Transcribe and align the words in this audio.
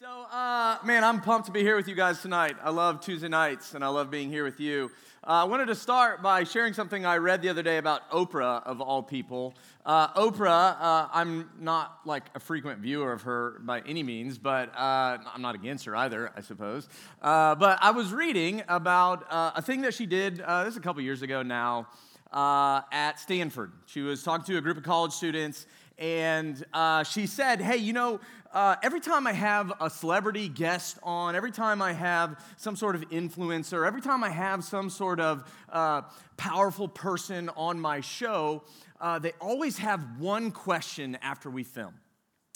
so 0.00 0.06
uh, 0.06 0.78
man, 0.84 1.04
I'm 1.04 1.20
pumped 1.20 1.46
to 1.46 1.52
be 1.52 1.60
here 1.60 1.76
with 1.76 1.88
you 1.88 1.94
guys 1.94 2.22
tonight. 2.22 2.56
I 2.62 2.70
love 2.70 3.00
Tuesday 3.00 3.28
nights 3.28 3.74
and 3.74 3.84
I 3.84 3.88
love 3.88 4.10
being 4.10 4.30
here 4.30 4.44
with 4.44 4.60
you. 4.60 4.90
Uh, 5.24 5.30
I 5.30 5.44
wanted 5.44 5.66
to 5.66 5.74
start 5.74 6.22
by 6.22 6.44
sharing 6.44 6.72
something 6.72 7.04
I 7.04 7.18
read 7.18 7.42
the 7.42 7.48
other 7.48 7.62
day 7.62 7.78
about 7.78 8.10
Oprah, 8.10 8.62
of 8.64 8.80
all 8.80 9.02
people. 9.02 9.54
Uh, 9.84 10.08
Oprah, 10.14 10.76
uh, 10.80 11.08
I'm 11.12 11.50
not 11.58 12.00
like 12.04 12.24
a 12.34 12.40
frequent 12.40 12.80
viewer 12.80 13.12
of 13.12 13.22
her 13.22 13.60
by 13.64 13.80
any 13.80 14.02
means, 14.02 14.38
but 14.38 14.74
uh, 14.76 15.18
I'm 15.32 15.42
not 15.42 15.54
against 15.54 15.84
her 15.86 15.94
either, 15.96 16.32
I 16.36 16.40
suppose. 16.40 16.88
Uh, 17.20 17.54
but 17.54 17.78
I 17.80 17.90
was 17.90 18.12
reading 18.12 18.62
about 18.68 19.26
a 19.30 19.62
thing 19.62 19.82
that 19.82 19.94
she 19.94 20.06
did, 20.06 20.38
this 20.38 20.68
is 20.68 20.76
a 20.76 20.80
couple 20.80 21.02
years 21.02 21.22
ago 21.22 21.42
now, 21.42 21.88
at 22.32 23.20
Stanford. 23.20 23.72
She 23.86 24.00
was 24.00 24.22
talking 24.22 24.44
to 24.46 24.56
a 24.58 24.60
group 24.60 24.76
of 24.76 24.84
college 24.84 25.12
students 25.12 25.66
and 26.02 26.64
uh, 26.72 27.04
she 27.04 27.28
said, 27.28 27.60
Hey, 27.60 27.76
you 27.76 27.92
know, 27.92 28.18
uh, 28.52 28.74
every 28.82 29.00
time 29.00 29.24
I 29.26 29.32
have 29.32 29.72
a 29.80 29.88
celebrity 29.88 30.48
guest 30.48 30.98
on, 31.04 31.36
every 31.36 31.52
time 31.52 31.80
I 31.80 31.92
have 31.92 32.44
some 32.56 32.74
sort 32.74 32.96
of 32.96 33.08
influencer, 33.10 33.86
every 33.86 34.02
time 34.02 34.24
I 34.24 34.30
have 34.30 34.64
some 34.64 34.90
sort 34.90 35.20
of 35.20 35.50
uh, 35.70 36.02
powerful 36.36 36.88
person 36.88 37.48
on 37.50 37.78
my 37.78 38.00
show, 38.00 38.64
uh, 39.00 39.20
they 39.20 39.32
always 39.40 39.78
have 39.78 40.18
one 40.18 40.50
question 40.50 41.16
after 41.22 41.48
we 41.48 41.62
film. 41.62 41.94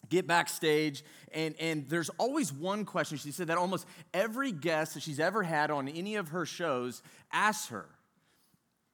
Get 0.08 0.26
backstage, 0.26 1.04
and, 1.32 1.54
and 1.60 1.88
there's 1.88 2.10
always 2.18 2.52
one 2.52 2.84
question. 2.84 3.16
She 3.16 3.30
said 3.30 3.46
that 3.46 3.58
almost 3.58 3.86
every 4.12 4.50
guest 4.50 4.94
that 4.94 5.04
she's 5.04 5.20
ever 5.20 5.44
had 5.44 5.70
on 5.70 5.88
any 5.88 6.16
of 6.16 6.28
her 6.28 6.46
shows 6.46 7.00
asks 7.32 7.68
her. 7.68 7.86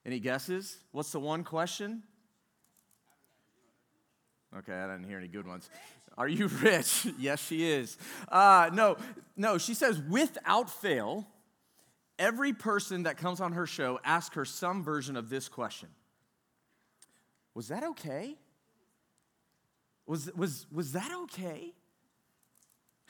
Any 0.05 0.21
guesses? 0.21 0.77
What's 0.91 1.13
the 1.13 1.21
one 1.21 1.43
question? 1.43 2.03
Okay, 4.59 4.75
I 4.75 4.87
didn't 4.87 5.05
hear 5.05 5.19
any 5.19 5.29
good 5.29 5.47
ones. 5.47 5.71
Are 6.19 6.29
you 6.29 6.47
rich? 6.63 7.07
yes, 7.19 7.45
she 7.47 7.71
is. 7.71 7.97
Uh, 8.29 8.71
no, 8.73 8.97
no, 9.37 9.59
she 9.59 9.75
says 9.75 10.01
without 10.01 10.69
fail, 10.69 11.27
every 12.19 12.53
person 12.53 13.05
that 13.05 13.17
comes 13.17 13.41
on 13.41 13.53
her 13.53 13.67
show 13.67 13.99
asks 14.05 14.35
her 14.37 14.45
some 14.45 14.83
version 14.83 15.17
of 15.17 15.31
this 15.31 15.49
question 15.49 15.89
Was 17.55 17.69
that 17.69 17.83
okay? 17.83 18.37
Was, 20.07 20.31
was, 20.35 20.67
was 20.71 20.93
that 20.93 21.11
okay? 21.25 21.73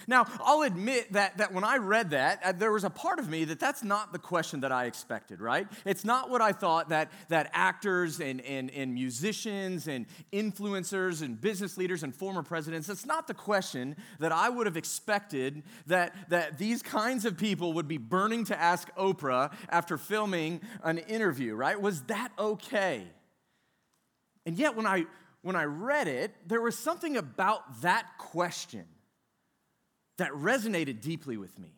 Now, 0.07 0.27
I'll 0.41 0.63
admit 0.63 1.13
that, 1.13 1.39
that 1.39 1.53
when 1.53 1.65
I 1.65 1.77
read 1.77 2.11
that, 2.11 2.41
uh, 2.45 2.53
there 2.53 2.73
was 2.73 2.85
a 2.85 2.91
part 2.91 3.19
of 3.19 3.29
me 3.29 3.45
that 3.45 3.61
that's 3.61 3.83
not 3.83 4.13
the 4.13 4.19
question 4.19 4.61
that 4.61 4.73
I 4.73 4.87
expected, 4.87 5.41
right? 5.41 5.67
It's 5.85 6.05
not 6.05 6.31
what 6.31 6.41
I 6.41 6.53
thought 6.53 6.89
that, 6.89 7.11
that 7.29 7.51
actors 7.53 8.21
and, 8.21 8.41
and, 8.41 8.71
and 8.71 8.95
musicians 8.95 9.89
and 9.89 10.07
influencers 10.33 11.23
and 11.23 11.41
business 11.41 11.77
leaders 11.77 12.03
and 12.03 12.15
former 12.15 12.43
presidents, 12.43 12.89
that's 12.89 13.07
not 13.07 13.27
the 13.27 13.35
question 13.35 13.97
that 14.19 14.33
I 14.33 14.49
would 14.49 14.67
have 14.67 14.77
expected 14.77 15.63
that, 15.87 16.15
that 16.31 16.59
these 16.59 16.83
kinds 16.83 17.25
of 17.25 17.37
people 17.37 17.73
would 17.75 17.89
be 17.89 17.99
burning 17.99 18.45
to 18.47 18.61
ask 18.61 18.93
Oprah 18.97 19.53
after 19.69 19.97
filming 19.99 20.61
an 20.83 20.99
interview, 20.99 21.55
right? 21.55 21.81
Was 21.81 22.03
that 22.03 22.33
okay? 22.39 23.07
And 24.45 24.59
yet, 24.59 24.75
when 24.75 24.87
I, 24.87 25.07
when 25.43 25.55
I 25.55 25.65
read 25.65 26.09
it, 26.09 26.35
there 26.47 26.61
was 26.61 26.77
something 26.77 27.17
about 27.17 27.83
that 27.83 28.07
question 28.19 28.85
that 30.19 30.31
resonated 30.33 31.01
deeply 31.01 31.37
with 31.37 31.59
me. 31.59 31.75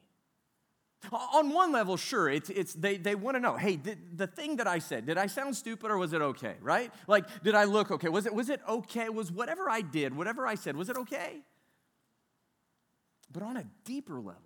On 1.12 1.50
one 1.50 1.70
level, 1.70 1.96
sure, 1.96 2.30
it's, 2.30 2.48
it's, 2.48 2.72
they, 2.72 2.96
they 2.96 3.14
want 3.14 3.36
to 3.36 3.40
know 3.40 3.56
hey, 3.56 3.76
the 3.76 4.26
thing 4.26 4.56
that 4.56 4.66
I 4.66 4.78
said, 4.78 5.06
did 5.06 5.18
I 5.18 5.26
sound 5.26 5.54
stupid 5.54 5.90
or 5.90 5.98
was 5.98 6.12
it 6.12 6.22
okay, 6.22 6.54
right? 6.62 6.90
Like, 7.06 7.26
did 7.42 7.54
I 7.54 7.64
look 7.64 7.90
okay? 7.90 8.08
Was 8.08 8.26
it, 8.26 8.34
was 8.34 8.48
it 8.48 8.60
okay? 8.66 9.08
Was 9.10 9.30
whatever 9.30 9.68
I 9.68 9.82
did, 9.82 10.16
whatever 10.16 10.46
I 10.46 10.54
said, 10.54 10.76
was 10.76 10.88
it 10.88 10.96
okay? 10.96 11.42
But 13.30 13.42
on 13.42 13.56
a 13.56 13.64
deeper 13.84 14.16
level, 14.16 14.40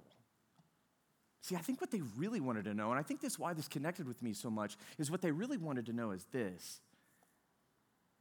see, 1.42 1.54
I 1.54 1.60
think 1.60 1.80
what 1.80 1.90
they 1.90 2.00
really 2.16 2.40
wanted 2.40 2.64
to 2.64 2.74
know, 2.74 2.90
and 2.90 2.98
I 2.98 3.02
think 3.02 3.20
this 3.20 3.38
why 3.38 3.52
this 3.52 3.68
connected 3.68 4.08
with 4.08 4.22
me 4.22 4.32
so 4.32 4.50
much, 4.50 4.76
is 4.98 5.10
what 5.10 5.22
they 5.22 5.30
really 5.30 5.58
wanted 5.58 5.86
to 5.86 5.92
know 5.92 6.10
is 6.10 6.24
this 6.32 6.80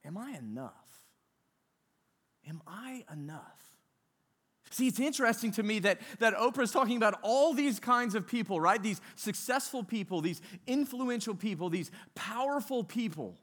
Am 0.05 0.17
I 0.17 0.37
enough? 0.37 0.73
Am 2.47 2.61
I 2.67 3.03
enough? 3.11 3.66
See, 4.69 4.87
it's 4.87 4.99
interesting 4.99 5.51
to 5.53 5.63
me 5.63 5.79
that, 5.79 5.99
that 6.19 6.35
Oprah 6.35 6.63
is 6.63 6.71
talking 6.71 6.97
about 6.97 7.19
all 7.21 7.53
these 7.53 7.79
kinds 7.79 8.15
of 8.15 8.27
people, 8.27 8.59
right? 8.59 8.81
These 8.81 9.01
successful 9.15 9.83
people, 9.83 10.21
these 10.21 10.41
influential 10.65 11.35
people, 11.35 11.69
these 11.69 11.91
powerful 12.15 12.83
people. 12.83 13.35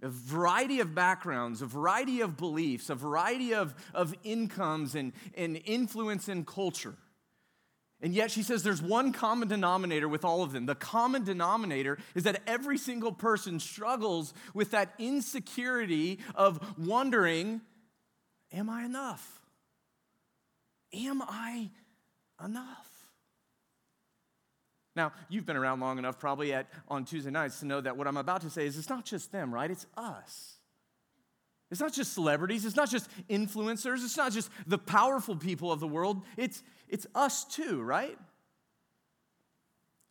A 0.00 0.08
variety 0.08 0.80
of 0.80 0.94
backgrounds, 0.94 1.60
a 1.60 1.66
variety 1.66 2.20
of 2.20 2.36
beliefs, 2.36 2.88
a 2.88 2.94
variety 2.94 3.52
of, 3.52 3.74
of 3.92 4.14
incomes 4.22 4.94
and, 4.94 5.12
and 5.36 5.60
influence 5.64 6.28
in 6.28 6.44
culture. 6.44 6.94
And 8.00 8.14
yet 8.14 8.30
she 8.30 8.44
says 8.44 8.62
there's 8.62 8.80
one 8.80 9.12
common 9.12 9.48
denominator 9.48 10.08
with 10.08 10.24
all 10.24 10.44
of 10.44 10.52
them. 10.52 10.66
The 10.66 10.76
common 10.76 11.24
denominator 11.24 11.98
is 12.14 12.22
that 12.22 12.42
every 12.46 12.78
single 12.78 13.10
person 13.10 13.58
struggles 13.58 14.32
with 14.54 14.70
that 14.70 14.94
insecurity 14.98 16.20
of 16.36 16.60
wondering 16.78 17.60
Am 18.52 18.70
I 18.70 18.84
enough? 18.84 19.40
Am 20.92 21.22
I 21.22 21.70
enough? 22.44 22.88
Now, 24.96 25.12
you've 25.28 25.46
been 25.46 25.56
around 25.56 25.80
long 25.80 25.98
enough, 25.98 26.18
probably 26.18 26.52
at, 26.52 26.66
on 26.88 27.04
Tuesday 27.04 27.30
nights, 27.30 27.60
to 27.60 27.66
know 27.66 27.80
that 27.80 27.96
what 27.96 28.08
I'm 28.08 28.16
about 28.16 28.40
to 28.40 28.50
say 28.50 28.66
is 28.66 28.76
it's 28.76 28.88
not 28.88 29.04
just 29.04 29.30
them, 29.30 29.54
right? 29.54 29.70
It's 29.70 29.86
us. 29.96 30.56
It's 31.70 31.80
not 31.80 31.92
just 31.92 32.14
celebrities, 32.14 32.64
it's 32.64 32.76
not 32.76 32.90
just 32.90 33.08
influencers, 33.28 34.02
it's 34.02 34.16
not 34.16 34.32
just 34.32 34.50
the 34.66 34.78
powerful 34.78 35.36
people 35.36 35.70
of 35.70 35.80
the 35.80 35.86
world, 35.86 36.22
it's, 36.36 36.62
it's 36.88 37.06
us 37.14 37.44
too, 37.44 37.82
right? 37.82 38.18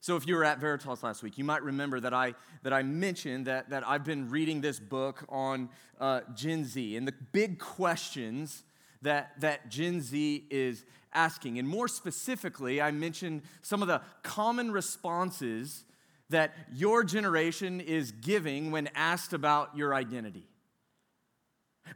So, 0.08 0.16
if 0.16 0.26
you 0.26 0.36
were 0.36 0.46
at 0.46 0.60
Veritas 0.60 1.04
last 1.04 1.22
week, 1.22 1.38
you 1.38 1.44
might 1.44 1.64
remember 1.64 2.00
that 2.00 2.14
I, 2.14 2.34
that 2.64 2.72
I 2.72 2.82
mentioned 2.82 3.48
that, 3.48 3.72
that 3.72 3.86
I've 3.86 4.06
been 4.06 4.30
reading 4.30 4.62
this 4.62 4.80
book 4.80 5.26
on 5.28 5.68
uh, 6.00 6.22
Gen 6.34 6.64
Z 6.64 6.96
and 6.96 7.06
the 7.06 7.14
big 7.34 7.60
questions 7.60 8.64
that, 9.02 9.34
that 9.42 9.68
Gen 9.68 10.00
Z 10.00 10.46
is 10.50 10.86
asking. 11.12 11.60
And 11.60 11.68
more 11.68 11.90
specifically, 11.90 12.82
I 12.82 12.92
mentioned 12.92 13.42
some 13.62 13.82
of 13.82 13.90
the 13.90 14.00
common 14.24 14.72
responses 14.72 15.84
that 16.30 16.54
your 16.74 17.04
generation 17.04 17.82
is 17.82 18.14
giving 18.14 18.72
when 18.72 18.88
asked 18.96 19.34
about 19.34 19.76
your 19.76 19.94
identity. 19.94 20.48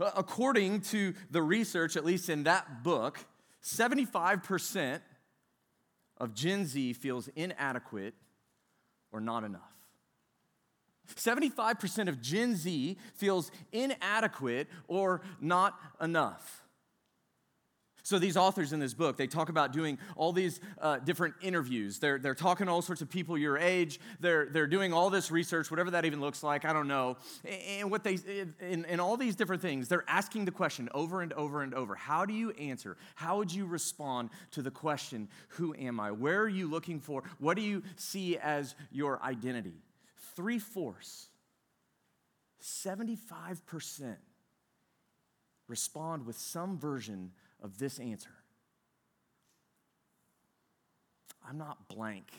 According 0.02 0.82
to 0.82 1.14
the 1.30 1.42
research, 1.42 1.96
at 1.96 2.04
least 2.04 2.28
in 2.28 2.44
that 2.44 2.84
book, 2.84 3.26
75% 3.64 5.00
of 6.22 6.36
Gen 6.36 6.68
Z 6.68 6.94
feels 6.94 7.28
inadequate 7.36 8.14
or 9.12 9.20
not 9.20 9.44
enough. 9.44 9.74
75% 11.16 12.08
of 12.08 12.22
Gen 12.22 12.56
Z 12.56 12.96
feels 13.16 13.52
inadequate 13.72 14.70
or 14.88 15.22
not 15.42 15.78
enough. 16.00 16.61
So, 18.12 18.20
these 18.20 18.36
authors 18.36 18.74
in 18.74 18.82
this 18.82 18.94
book, 18.94 19.16
they 19.16 19.26
talk 19.26 19.48
about 19.48 19.72
doing 19.72 19.98
all 20.18 20.34
these 20.34 20.60
uh, 20.82 20.98
different 20.98 21.34
interviews. 21.42 21.98
They're, 21.98 22.20
they're 22.20 22.36
talking 22.36 22.66
to 22.66 22.72
all 22.74 22.82
sorts 22.82 23.02
of 23.02 23.10
people 23.10 23.38
your 23.38 23.58
age. 23.58 24.02
They're, 24.20 24.48
they're 24.48 24.68
doing 24.68 24.92
all 24.92 25.10
this 25.10 25.32
research, 25.32 25.72
whatever 25.72 25.92
that 25.92 26.04
even 26.04 26.20
looks 26.20 26.44
like, 26.44 26.66
I 26.66 26.74
don't 26.74 26.90
know. 26.90 27.16
And 27.80 27.90
what 27.90 28.04
they, 28.04 28.18
in, 28.60 28.84
in 28.84 29.00
all 29.00 29.16
these 29.16 29.38
different 29.38 29.62
things, 29.62 29.88
they're 29.88 30.04
asking 30.10 30.44
the 30.44 30.52
question 30.52 30.90
over 30.94 31.22
and 31.22 31.32
over 31.32 31.62
and 31.62 31.74
over 31.74 31.96
How 31.96 32.26
do 32.26 32.34
you 32.34 32.52
answer? 32.52 32.98
How 33.16 33.38
would 33.38 33.54
you 33.54 33.66
respond 33.66 34.30
to 34.52 34.62
the 34.62 34.72
question, 34.72 35.30
Who 35.52 35.74
am 35.76 35.98
I? 35.98 36.12
Where 36.12 36.42
are 36.42 36.50
you 36.50 36.70
looking 36.70 37.00
for? 37.00 37.24
What 37.40 37.56
do 37.56 37.64
you 37.64 37.82
see 37.96 38.38
as 38.38 38.76
your 38.92 39.24
identity? 39.24 39.76
Three 40.36 40.60
fourths, 40.60 41.30
75% 42.62 44.18
respond 45.72 46.26
with 46.26 46.38
some 46.38 46.78
version 46.78 47.32
of 47.62 47.78
this 47.78 48.00
answer 48.00 48.32
I'm 51.48 51.58
not 51.58 51.88
blank 51.88 52.32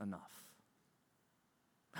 enough. 0.00 0.42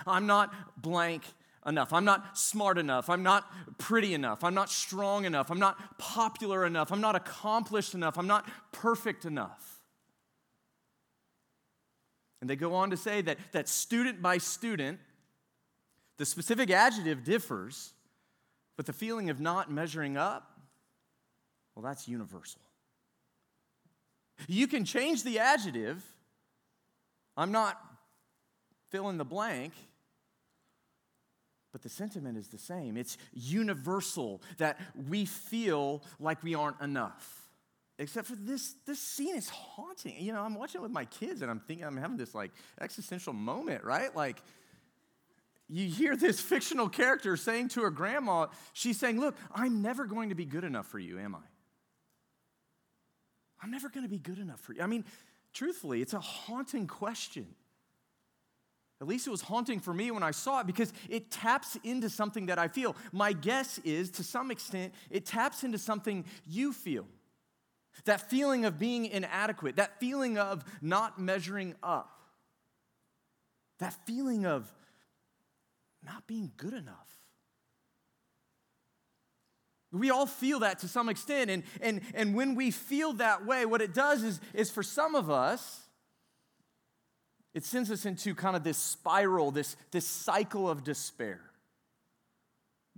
I'm 0.07 0.27
not 0.27 0.55
blank 0.81 1.25
enough. 1.67 1.93
I'm 1.93 2.05
not 2.05 2.39
smart 2.39 2.79
enough. 2.79 3.11
I'm 3.11 3.23
not 3.23 3.51
pretty 3.77 4.15
enough. 4.15 4.45
I'm 4.45 4.55
not 4.55 4.71
strong 4.71 5.25
enough. 5.25 5.51
I'm 5.51 5.59
not 5.59 5.99
popular 5.99 6.65
enough. 6.65 6.93
I'm 6.93 7.01
not 7.01 7.17
accomplished 7.17 7.95
enough. 7.95 8.19
I'm 8.19 8.27
not 8.27 8.49
perfect 8.73 9.25
enough. 9.25 9.83
And 12.41 12.49
they 12.49 12.57
go 12.57 12.75
on 12.75 12.91
to 12.91 12.97
say 12.97 13.21
that, 13.23 13.39
that 13.53 13.69
student 13.69 14.23
by 14.23 14.39
student, 14.39 14.99
the 16.17 16.25
specific 16.25 16.71
adjective 16.71 17.25
differs, 17.25 17.93
but 18.77 18.87
the 18.87 18.93
feeling 18.95 19.29
of 19.29 19.41
not 19.41 19.71
measuring 19.71 20.17
up 20.17 20.50
well, 21.81 21.91
that's 21.91 22.07
universal. 22.07 22.61
You 24.49 24.67
can 24.67 24.85
change 24.85 25.23
the 25.23 25.39
adjective. 25.39 26.03
I'm 27.37 27.53
not 27.53 27.81
fill 28.91 29.09
in 29.09 29.17
the 29.17 29.25
blank, 29.25 29.73
but 31.73 31.83
the 31.83 31.89
sentiment 31.89 32.37
is 32.37 32.49
the 32.49 32.59
same. 32.59 32.97
It's 32.97 33.17
universal 33.33 34.43
that 34.59 34.79
we 35.09 35.25
feel 35.25 36.03
like 36.19 36.43
we 36.43 36.55
aren't 36.55 36.81
enough. 36.81 37.49
except 37.99 38.27
for 38.29 38.37
this 38.37 38.75
this 38.87 38.99
scene 38.99 39.37
is 39.37 39.49
haunting 39.51 40.17
you 40.19 40.33
know 40.33 40.43
i'm 40.43 40.55
watching 40.55 40.81
it 40.81 40.83
with 40.83 40.91
my 40.93 41.05
kids 41.05 41.43
and 41.43 41.51
i'm 41.51 41.61
thinking 41.61 41.85
i'm 41.85 41.99
having 41.99 42.17
this 42.17 42.35
like 42.35 42.51
existential 42.81 43.35
moment 43.35 43.85
right 43.85 44.17
like 44.17 44.43
you 45.69 45.87
hear 45.87 46.17
this 46.17 46.41
fictional 46.41 46.89
character 46.89 47.37
saying 47.37 47.69
to 47.69 47.83
her 47.83 47.91
grandma 47.91 48.47
she's 48.73 48.99
saying 48.99 49.21
look 49.21 49.37
i'm 49.55 49.83
never 49.83 50.07
going 50.07 50.31
to 50.31 50.35
be 50.35 50.47
good 50.47 50.65
enough 50.65 50.87
for 50.87 50.99
you 50.99 51.19
am 51.19 51.35
i 51.35 51.50
i'm 53.63 53.71
never 53.71 53.89
going 53.89 54.05
to 54.05 54.11
be 54.11 54.19
good 54.19 54.39
enough 54.39 54.61
for 54.61 54.73
you 54.73 54.83
i 54.83 54.87
mean 54.87 55.05
truthfully 55.53 56.01
it's 56.03 56.15
a 56.15 56.21
haunting 56.21 56.87
question 56.87 57.47
at 59.01 59.09
least 59.09 59.27
it 59.27 59.31
was 59.31 59.41
haunting 59.41 59.81
for 59.81 59.95
me 59.95 60.11
when 60.11 60.23
I 60.23 60.31
saw 60.31 60.61
it 60.61 60.67
because 60.67 60.93
it 61.09 61.31
taps 61.31 61.77
into 61.85 62.11
something 62.11 62.47
that 62.47 62.59
I 62.59 62.69
feel. 62.69 62.95
My 63.13 63.33
guess 63.33 63.79
is, 63.79 64.11
to 64.13 64.23
some 64.23 64.51
extent, 64.51 64.93
it 65.09 65.25
taps 65.25 65.65
into 65.65 65.79
something 65.79 66.27
you 66.47 66.73
feel. 66.75 67.07
That 68.05 68.29
feeling 68.29 68.67
of 68.67 68.79
being 68.79 69.07
inadequate, 69.07 69.77
that 69.77 69.99
feeling 70.01 70.37
of 70.37 70.65
not 70.83 71.19
measuring 71.19 71.75
up, 71.83 72.21
that 73.79 73.95
feeling 74.07 74.45
of 74.45 74.71
not 76.05 76.27
being 76.27 76.53
good 76.59 76.75
enough. 76.75 77.09
We 79.93 80.11
all 80.11 80.27
feel 80.27 80.61
that 80.61 80.79
to 80.81 80.89
some 80.89 81.09
extent. 81.09 81.51
And, 81.51 81.63
and, 81.81 82.01
and 82.15 82.35
when 82.35 82.55
we 82.55 82.71
feel 82.71 83.15
that 83.15 83.45
way, 83.45 83.67
what 83.67 83.83
it 83.83 83.93
does 83.93 84.23
is, 84.23 84.41
is 84.55 84.71
for 84.71 84.83
some 84.83 85.15
of 85.15 85.31
us, 85.31 85.81
it 87.55 87.65
sends 87.65 87.91
us 87.91 88.07
into 88.07 88.35
kind 88.35 88.55
of 88.55 88.63
this 88.63 88.79
spiral, 88.79 89.51
this, 89.51 89.77
this 89.91 90.07
cycle 90.07 90.71
of 90.71 90.85
despair. 90.85 91.50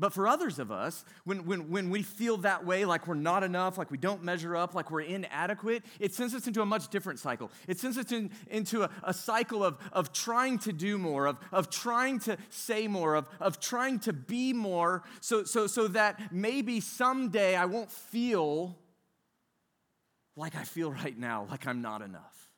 But 0.03 0.13
for 0.13 0.27
others 0.27 0.59
of 0.59 0.73
us, 0.73 1.05
when, 1.23 1.47
when, 1.47 1.71
when 1.71 1.89
we 1.89 2.03
feel 2.03 2.39
that 2.39 2.67
way, 2.67 2.85
like 2.85 3.07
we're 3.07 3.15
not 3.15 3.45
enough, 3.45 3.79
like 3.79 3.89
we 3.93 3.99
don't 3.99 4.25
measure 4.25 4.57
up, 4.57 4.75
like 4.75 4.91
we're 4.91 5.03
inadequate, 5.03 5.85
it 6.01 6.13
sends 6.13 6.35
us 6.35 6.49
into 6.49 6.61
a 6.61 6.67
much 6.67 6.89
different 6.89 7.21
cycle. 7.21 7.53
It 7.69 7.79
sends 7.79 7.97
us 7.97 8.11
in, 8.11 8.33
into 8.51 8.83
a, 8.83 8.91
a 9.05 9.15
cycle 9.15 9.63
of, 9.63 9.79
of 9.93 10.13
trying 10.13 10.59
to 10.59 10.73
do 10.73 10.99
more, 10.99 11.27
of, 11.27 11.39
of 11.53 11.71
trying 11.71 12.19
to 12.21 12.37
say 12.49 12.89
more, 12.89 13.15
of, 13.15 13.29
of 13.39 13.61
trying 13.61 14.01
to 14.01 14.13
be 14.13 14.53
more, 14.53 15.05
so, 15.21 15.45
so, 15.45 15.69
so 15.69 15.87
that 15.87 16.33
maybe 16.33 16.81
someday 16.81 17.55
I 17.55 17.67
won't 17.67 17.93
feel 17.93 18.77
like 20.35 20.57
I 20.57 20.65
feel 20.65 20.91
right 20.91 21.17
now, 21.17 21.47
like 21.49 21.65
I'm 21.65 21.81
not 21.81 22.03
enough. 22.03 22.49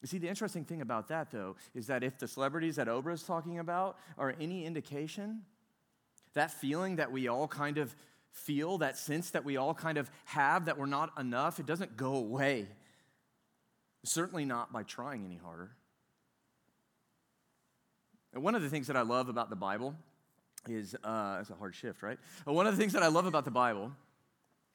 You 0.00 0.06
see, 0.06 0.18
the 0.18 0.28
interesting 0.28 0.64
thing 0.64 0.80
about 0.80 1.08
that, 1.08 1.32
though, 1.32 1.56
is 1.74 1.88
that 1.88 2.04
if 2.04 2.20
the 2.20 2.28
celebrities 2.28 2.76
that 2.76 2.86
Oprah 2.86 3.14
is 3.14 3.24
talking 3.24 3.58
about 3.58 3.98
are 4.16 4.32
any 4.40 4.64
indication, 4.64 5.42
that 6.36 6.50
feeling 6.50 6.96
that 6.96 7.10
we 7.10 7.28
all 7.28 7.48
kind 7.48 7.78
of 7.78 7.94
feel, 8.30 8.78
that 8.78 8.96
sense 8.98 9.30
that 9.30 9.44
we 9.44 9.56
all 9.56 9.74
kind 9.74 9.98
of 9.98 10.10
have 10.26 10.66
that 10.66 10.78
we're 10.78 10.86
not 10.86 11.10
enough, 11.18 11.58
it 11.58 11.66
doesn't 11.66 11.96
go 11.96 12.14
away. 12.14 12.68
Certainly 14.04 14.44
not 14.44 14.72
by 14.72 14.82
trying 14.82 15.24
any 15.24 15.36
harder. 15.36 15.70
And 18.34 18.42
one 18.42 18.54
of 18.54 18.62
the 18.62 18.68
things 18.68 18.86
that 18.88 18.96
I 18.96 19.02
love 19.02 19.30
about 19.30 19.48
the 19.48 19.56
Bible 19.56 19.94
is, 20.68 20.94
uh, 21.02 21.38
it's 21.40 21.48
a 21.48 21.54
hard 21.54 21.74
shift, 21.74 22.02
right? 22.02 22.18
But 22.44 22.52
one 22.52 22.66
of 22.66 22.76
the 22.76 22.80
things 22.80 22.92
that 22.92 23.02
I 23.02 23.08
love 23.08 23.24
about 23.24 23.46
the 23.46 23.50
Bible 23.50 23.92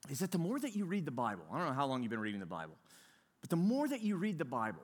is 0.10 0.20
that 0.20 0.32
the 0.32 0.40
more 0.40 0.60
that 0.60 0.76
you 0.76 0.86
read 0.86 1.06
the 1.06 1.12
Bible, 1.12 1.44
I 1.54 1.60
don't 1.60 1.68
know 1.68 1.74
how 1.74 1.86
long 1.86 2.02
you've 2.02 2.10
been 2.10 2.20
reading 2.20 2.40
the 2.40 2.46
Bible, 2.48 2.76
but 3.40 3.52
the 3.52 3.56
more 3.56 3.88
that 3.88 4.02
you 4.02 4.18
read 4.18 4.40
the 4.40 4.46
Bible, 4.46 4.82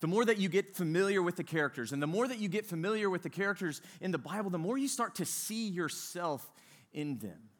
the 0.00 0.06
more 0.06 0.24
that 0.24 0.38
you 0.38 0.48
get 0.48 0.74
familiar 0.74 1.22
with 1.22 1.36
the 1.36 1.44
characters, 1.44 1.92
and 1.92 2.02
the 2.02 2.06
more 2.06 2.26
that 2.26 2.38
you 2.38 2.48
get 2.48 2.66
familiar 2.66 3.10
with 3.10 3.22
the 3.22 3.30
characters 3.30 3.82
in 4.00 4.10
the 4.10 4.18
Bible, 4.18 4.50
the 4.50 4.58
more 4.58 4.78
you 4.78 4.88
start 4.88 5.16
to 5.16 5.26
see 5.26 5.68
yourself 5.68 6.50
in 6.92 7.18
them. 7.18 7.50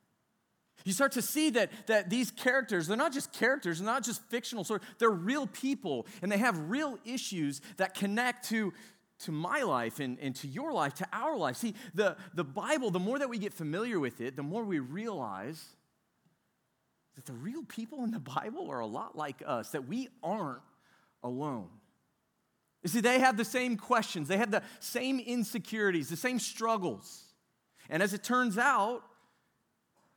You 0.85 0.95
start 0.95 1.13
to 1.13 1.23
see 1.23 1.51
that, 1.51 1.71
that 1.87 2.09
these 2.09 2.31
characters, 2.31 2.87
they're 2.87 2.97
not 2.97 3.13
just 3.13 3.33
characters, 3.35 3.79
they're 3.79 3.87
not 3.87 4.03
just 4.03 4.23
fictional 4.31 4.65
stories, 4.65 4.83
they're 4.99 5.11
real 5.11 5.47
people, 5.47 6.07
and 6.23 6.33
they 6.33 6.39
have 6.39 6.71
real 6.71 6.99
issues 7.05 7.61
that 7.77 7.95
connect 7.95 8.49
to, 8.49 8.73
to 9.21 9.33
my 9.33 9.63
life 9.63 10.01
and, 10.01 10.19
and 10.21 10.35
to 10.37 10.49
your 10.49 10.73
life, 10.73 10.95
to 10.95 11.07
our 11.13 11.37
life. 11.37 11.57
See, 11.57 11.75
the, 11.95 12.17
the 12.35 12.45
Bible, 12.45 12.91
the 12.91 12.99
more 12.99 13.19
that 13.19 13.29
we 13.29 13.37
get 13.37 13.53
familiar 13.53 14.01
with 14.01 14.23
it, 14.23 14.37
the 14.37 14.43
more 14.43 14.65
we 14.65 14.79
realize 14.79 15.63
that 17.17 17.27
the 17.27 17.35
real 17.35 17.63
people 17.65 18.03
in 18.05 18.11
the 18.13 18.19
Bible 18.19 18.71
are 18.71 18.81
a 18.81 18.87
lot 18.87 19.15
like 19.15 19.43
us, 19.47 19.73
that 19.73 19.87
we 19.87 20.09
aren't 20.23 20.63
alone. 21.23 21.69
You 22.83 22.89
see, 22.89 23.01
they 23.01 23.21
have 23.21 23.37
the 23.37 23.45
same 23.45 23.77
questions, 23.77 24.29
they 24.29 24.39
have 24.39 24.51
the 24.51 24.63
same 24.79 25.21
insecurities, 25.21 26.09
the 26.09 26.17
same 26.17 26.39
struggles. 26.39 27.25
And 27.89 28.03
as 28.03 28.15
it 28.15 28.23
turns 28.23 28.57
out, 28.57 29.03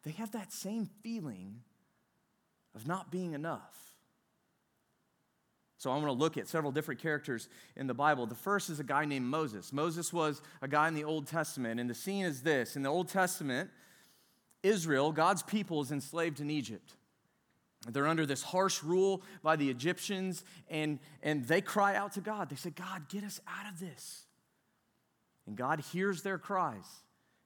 they 0.03 0.11
have 0.11 0.31
that 0.31 0.51
same 0.51 0.89
feeling 1.01 1.61
of 2.75 2.87
not 2.87 3.11
being 3.11 3.33
enough. 3.33 3.83
So 5.77 5.91
I 5.91 5.95
want 5.95 6.07
to 6.07 6.13
look 6.13 6.37
at 6.37 6.47
several 6.47 6.71
different 6.71 7.01
characters 7.01 7.49
in 7.75 7.87
the 7.87 7.93
Bible. 7.93 8.25
The 8.25 8.35
first 8.35 8.69
is 8.69 8.79
a 8.79 8.85
guy 8.85 9.03
named 9.03 9.25
Moses. 9.25 9.73
Moses 9.73 10.13
was 10.13 10.41
a 10.61 10.67
guy 10.67 10.87
in 10.87 10.93
the 10.93 11.03
Old 11.03 11.27
Testament, 11.27 11.79
and 11.79 11.89
the 11.89 11.95
scene 11.95 12.23
is 12.23 12.41
this 12.41 12.77
In 12.77 12.83
the 12.83 12.89
Old 12.89 13.09
Testament, 13.09 13.69
Israel, 14.61 15.11
God's 15.11 15.43
people, 15.43 15.81
is 15.81 15.91
enslaved 15.91 16.39
in 16.39 16.49
Egypt. 16.49 16.95
They're 17.89 18.07
under 18.07 18.25
this 18.25 18.43
harsh 18.43 18.81
rule 18.81 19.23
by 19.41 19.57
the 19.57 19.69
Egyptians, 19.69 20.43
and, 20.69 20.99
and 21.21 21.45
they 21.45 21.59
cry 21.59 21.95
out 21.95 22.13
to 22.13 22.21
God. 22.21 22.49
They 22.49 22.55
say, 22.55 22.69
God, 22.69 23.09
get 23.09 23.23
us 23.23 23.41
out 23.47 23.71
of 23.71 23.79
this. 23.79 24.25
And 25.45 25.57
God 25.57 25.81
hears 25.91 26.21
their 26.21 26.37
cries. 26.37 26.85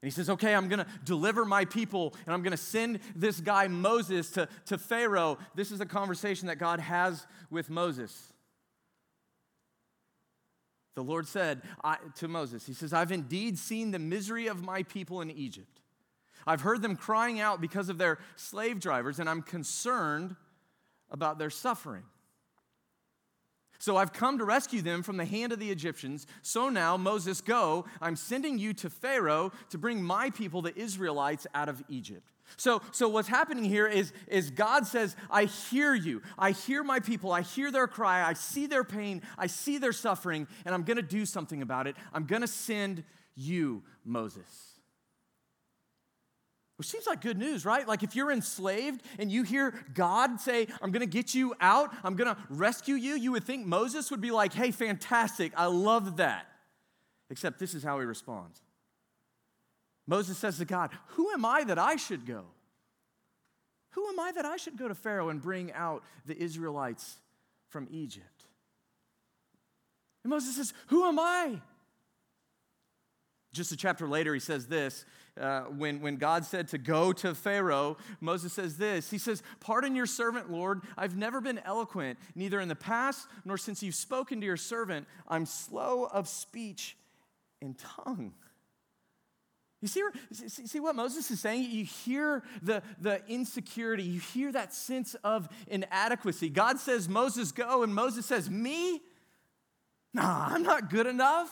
And 0.01 0.07
he 0.07 0.11
says, 0.11 0.29
Okay, 0.29 0.53
I'm 0.53 0.67
going 0.67 0.79
to 0.79 0.87
deliver 1.03 1.43
my 1.43 1.65
people, 1.65 2.13
and 2.25 2.33
I'm 2.33 2.43
going 2.43 2.51
to 2.51 2.57
send 2.57 2.99
this 3.15 3.39
guy 3.39 3.67
Moses 3.67 4.29
to, 4.31 4.47
to 4.67 4.77
Pharaoh. 4.77 5.39
This 5.55 5.71
is 5.71 5.81
a 5.81 5.87
conversation 5.87 6.47
that 6.47 6.59
God 6.59 6.79
has 6.79 7.25
with 7.49 7.71
Moses. 7.71 8.31
The 10.93 11.03
Lord 11.03 11.27
said 11.27 11.61
to 12.15 12.27
Moses, 12.27 12.65
He 12.65 12.73
says, 12.73 12.93
I've 12.93 13.11
indeed 13.11 13.57
seen 13.57 13.89
the 13.89 13.99
misery 13.99 14.47
of 14.47 14.63
my 14.63 14.83
people 14.83 15.21
in 15.21 15.31
Egypt. 15.31 15.79
I've 16.45 16.61
heard 16.61 16.81
them 16.81 16.95
crying 16.95 17.39
out 17.39 17.61
because 17.61 17.89
of 17.89 17.97
their 17.97 18.19
slave 18.35 18.79
drivers, 18.79 19.19
and 19.19 19.29
I'm 19.29 19.41
concerned 19.41 20.35
about 21.09 21.39
their 21.39 21.49
suffering. 21.49 22.03
So 23.79 23.95
I've 23.95 24.11
come 24.11 24.39
to 24.39 24.45
rescue 24.45 24.81
them 24.81 25.03
from 25.03 25.17
the 25.17 25.25
hand 25.25 25.53
of 25.53 25.59
the 25.59 25.69
Egyptians. 25.69 26.25
So 26.41 26.69
now, 26.69 26.97
Moses, 26.97 27.41
go. 27.41 27.85
I'm 28.01 28.15
sending 28.15 28.57
you 28.57 28.73
to 28.73 28.89
Pharaoh 28.89 29.51
to 29.69 29.77
bring 29.77 30.01
my 30.01 30.29
people, 30.31 30.61
the 30.61 30.77
Israelites, 30.77 31.45
out 31.53 31.69
of 31.69 31.83
Egypt. 31.87 32.31
So, 32.55 32.81
so 32.91 33.09
what's 33.09 33.27
happening 33.27 33.65
here 33.65 33.87
is, 33.87 34.13
is 34.27 34.49
God 34.49 34.87
says, 34.87 35.15
I 35.29 35.45
hear 35.45 35.93
you. 35.93 36.21
I 36.39 36.51
hear 36.51 36.83
my 36.83 36.99
people. 36.99 37.31
I 37.31 37.41
hear 37.41 37.71
their 37.71 37.87
cry. 37.87 38.27
I 38.27 38.33
see 38.33 38.67
their 38.67 38.85
pain. 38.85 39.21
I 39.37 39.47
see 39.47 39.77
their 39.77 39.91
suffering, 39.91 40.47
and 40.65 40.73
I'm 40.73 40.83
going 40.83 40.97
to 40.97 41.03
do 41.03 41.25
something 41.25 41.61
about 41.61 41.87
it. 41.87 41.95
I'm 42.13 42.25
going 42.25 42.41
to 42.41 42.47
send 42.47 43.03
you, 43.35 43.83
Moses. 44.05 44.76
Which 46.77 46.87
seems 46.87 47.07
like 47.07 47.21
good 47.21 47.39
news, 47.39 47.65
right? 47.65 47.87
Like 47.87 48.03
if 48.03 48.15
you're 48.15 48.31
enslaved 48.31 49.01
and 49.17 49.31
you 49.31 49.43
hear 49.43 49.73
God 49.95 50.39
say, 50.39 50.67
I'm 50.81 50.91
gonna 50.91 51.07
get 51.07 51.33
you 51.33 51.55
out, 51.59 51.93
I'm 52.03 52.15
gonna 52.15 52.37
rescue 52.49 52.95
you, 52.95 53.15
you 53.15 53.31
would 53.31 53.43
think 53.43 53.65
Moses 53.65 54.11
would 54.11 54.21
be 54.21 54.29
like, 54.29 54.53
hey, 54.53 54.69
fantastic, 54.71 55.53
I 55.57 55.65
love 55.65 56.17
that. 56.17 56.45
Except 57.29 57.59
this 57.59 57.73
is 57.73 57.83
how 57.83 57.99
he 57.99 58.05
responds 58.05 58.61
Moses 60.07 60.37
says 60.37 60.57
to 60.59 60.65
God, 60.65 60.91
Who 61.09 61.31
am 61.31 61.43
I 61.45 61.63
that 61.65 61.77
I 61.77 61.97
should 61.97 62.25
go? 62.25 62.45
Who 63.91 64.07
am 64.07 64.19
I 64.19 64.31
that 64.33 64.45
I 64.45 64.57
should 64.57 64.77
go 64.77 64.87
to 64.87 64.95
Pharaoh 64.95 65.29
and 65.29 65.41
bring 65.41 65.73
out 65.73 66.03
the 66.25 66.37
Israelites 66.37 67.17
from 67.69 67.87
Egypt? 67.91 68.45
And 70.23 70.29
Moses 70.29 70.55
says, 70.55 70.73
Who 70.87 71.03
am 71.05 71.19
I? 71.19 71.59
Just 73.51 73.71
a 73.71 73.77
chapter 73.77 74.07
later, 74.07 74.33
he 74.33 74.39
says 74.39 74.67
this 74.67 75.03
uh, 75.39 75.61
when, 75.63 76.01
when 76.01 76.17
God 76.17 76.45
said 76.45 76.67
to 76.69 76.77
go 76.77 77.13
to 77.13 77.35
Pharaoh, 77.35 77.97
Moses 78.19 78.53
says 78.53 78.77
this 78.77 79.09
He 79.09 79.17
says, 79.17 79.43
Pardon 79.59 79.95
your 79.95 80.05
servant, 80.05 80.51
Lord. 80.51 80.81
I've 80.97 81.17
never 81.17 81.41
been 81.41 81.59
eloquent, 81.59 82.19
neither 82.35 82.59
in 82.59 82.67
the 82.67 82.75
past 82.75 83.27
nor 83.45 83.57
since 83.57 83.83
you've 83.83 83.95
spoken 83.95 84.39
to 84.41 84.45
your 84.45 84.57
servant. 84.57 85.07
I'm 85.27 85.45
slow 85.45 86.05
of 86.05 86.27
speech 86.27 86.97
and 87.61 87.77
tongue. 87.77 88.33
You 89.81 89.87
see, 89.87 90.01
see 90.49 90.79
what 90.79 90.95
Moses 90.95 91.29
is 91.29 91.39
saying? 91.39 91.69
You 91.69 91.85
hear 91.85 92.43
the, 92.63 92.81
the 92.99 93.21
insecurity, 93.27 94.03
you 94.03 94.19
hear 94.19 94.51
that 94.51 94.73
sense 94.73 95.15
of 95.23 95.47
inadequacy. 95.67 96.49
God 96.49 96.79
says, 96.79 97.07
Moses, 97.07 97.51
go, 97.51 97.83
and 97.83 97.93
Moses 97.93 98.25
says, 98.25 98.49
Me? 98.49 99.01
Nah, 100.13 100.47
I'm 100.49 100.63
not 100.63 100.89
good 100.89 101.05
enough. 101.05 101.51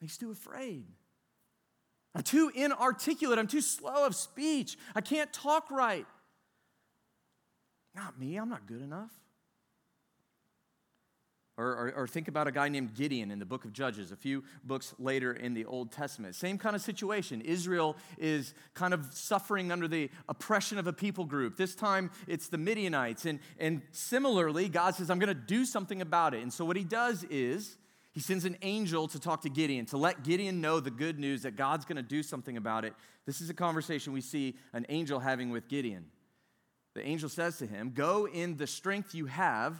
He's 0.00 0.18
too 0.18 0.32
afraid. 0.32 0.86
I'm 2.16 2.22
too 2.22 2.50
inarticulate. 2.54 3.38
I'm 3.38 3.46
too 3.46 3.60
slow 3.60 4.06
of 4.06 4.16
speech. 4.16 4.78
I 4.94 5.02
can't 5.02 5.30
talk 5.34 5.70
right. 5.70 6.06
Not 7.94 8.18
me. 8.18 8.38
I'm 8.38 8.48
not 8.48 8.66
good 8.66 8.80
enough. 8.80 9.10
Or, 11.58 11.66
or, 11.66 11.92
or, 11.96 12.06
think 12.06 12.28
about 12.28 12.46
a 12.46 12.52
guy 12.52 12.68
named 12.68 12.94
Gideon 12.94 13.30
in 13.30 13.38
the 13.38 13.46
book 13.46 13.64
of 13.64 13.72
Judges, 13.72 14.12
a 14.12 14.16
few 14.16 14.44
books 14.62 14.94
later 14.98 15.32
in 15.32 15.54
the 15.54 15.64
Old 15.64 15.90
Testament. 15.90 16.34
Same 16.34 16.58
kind 16.58 16.76
of 16.76 16.82
situation. 16.82 17.40
Israel 17.40 17.96
is 18.18 18.52
kind 18.74 18.92
of 18.92 19.06
suffering 19.12 19.72
under 19.72 19.88
the 19.88 20.10
oppression 20.28 20.76
of 20.76 20.86
a 20.86 20.92
people 20.92 21.24
group. 21.24 21.56
This 21.56 21.74
time 21.74 22.10
it's 22.26 22.48
the 22.48 22.58
Midianites. 22.58 23.24
And, 23.24 23.40
and 23.58 23.80
similarly, 23.90 24.68
God 24.68 24.94
says, 24.94 25.08
I'm 25.08 25.18
going 25.18 25.28
to 25.28 25.34
do 25.34 25.64
something 25.64 26.02
about 26.02 26.34
it. 26.34 26.42
And 26.42 26.52
so 26.52 26.64
what 26.64 26.76
he 26.76 26.84
does 26.84 27.24
is 27.30 27.78
he 28.16 28.22
sends 28.22 28.46
an 28.46 28.56
angel 28.62 29.08
to 29.08 29.20
talk 29.20 29.42
to 29.42 29.50
Gideon, 29.50 29.84
to 29.86 29.98
let 29.98 30.24
Gideon 30.24 30.62
know 30.62 30.80
the 30.80 30.90
good 30.90 31.18
news 31.18 31.42
that 31.42 31.54
God's 31.54 31.84
going 31.84 31.96
to 31.96 32.02
do 32.02 32.22
something 32.22 32.56
about 32.56 32.86
it. 32.86 32.94
This 33.26 33.42
is 33.42 33.50
a 33.50 33.54
conversation 33.54 34.14
we 34.14 34.22
see 34.22 34.56
an 34.72 34.86
angel 34.88 35.20
having 35.20 35.50
with 35.50 35.68
Gideon. 35.68 36.06
The 36.94 37.06
angel 37.06 37.28
says 37.28 37.58
to 37.58 37.66
him, 37.66 37.92
Go 37.94 38.26
in 38.26 38.56
the 38.56 38.66
strength 38.66 39.14
you 39.14 39.26
have 39.26 39.76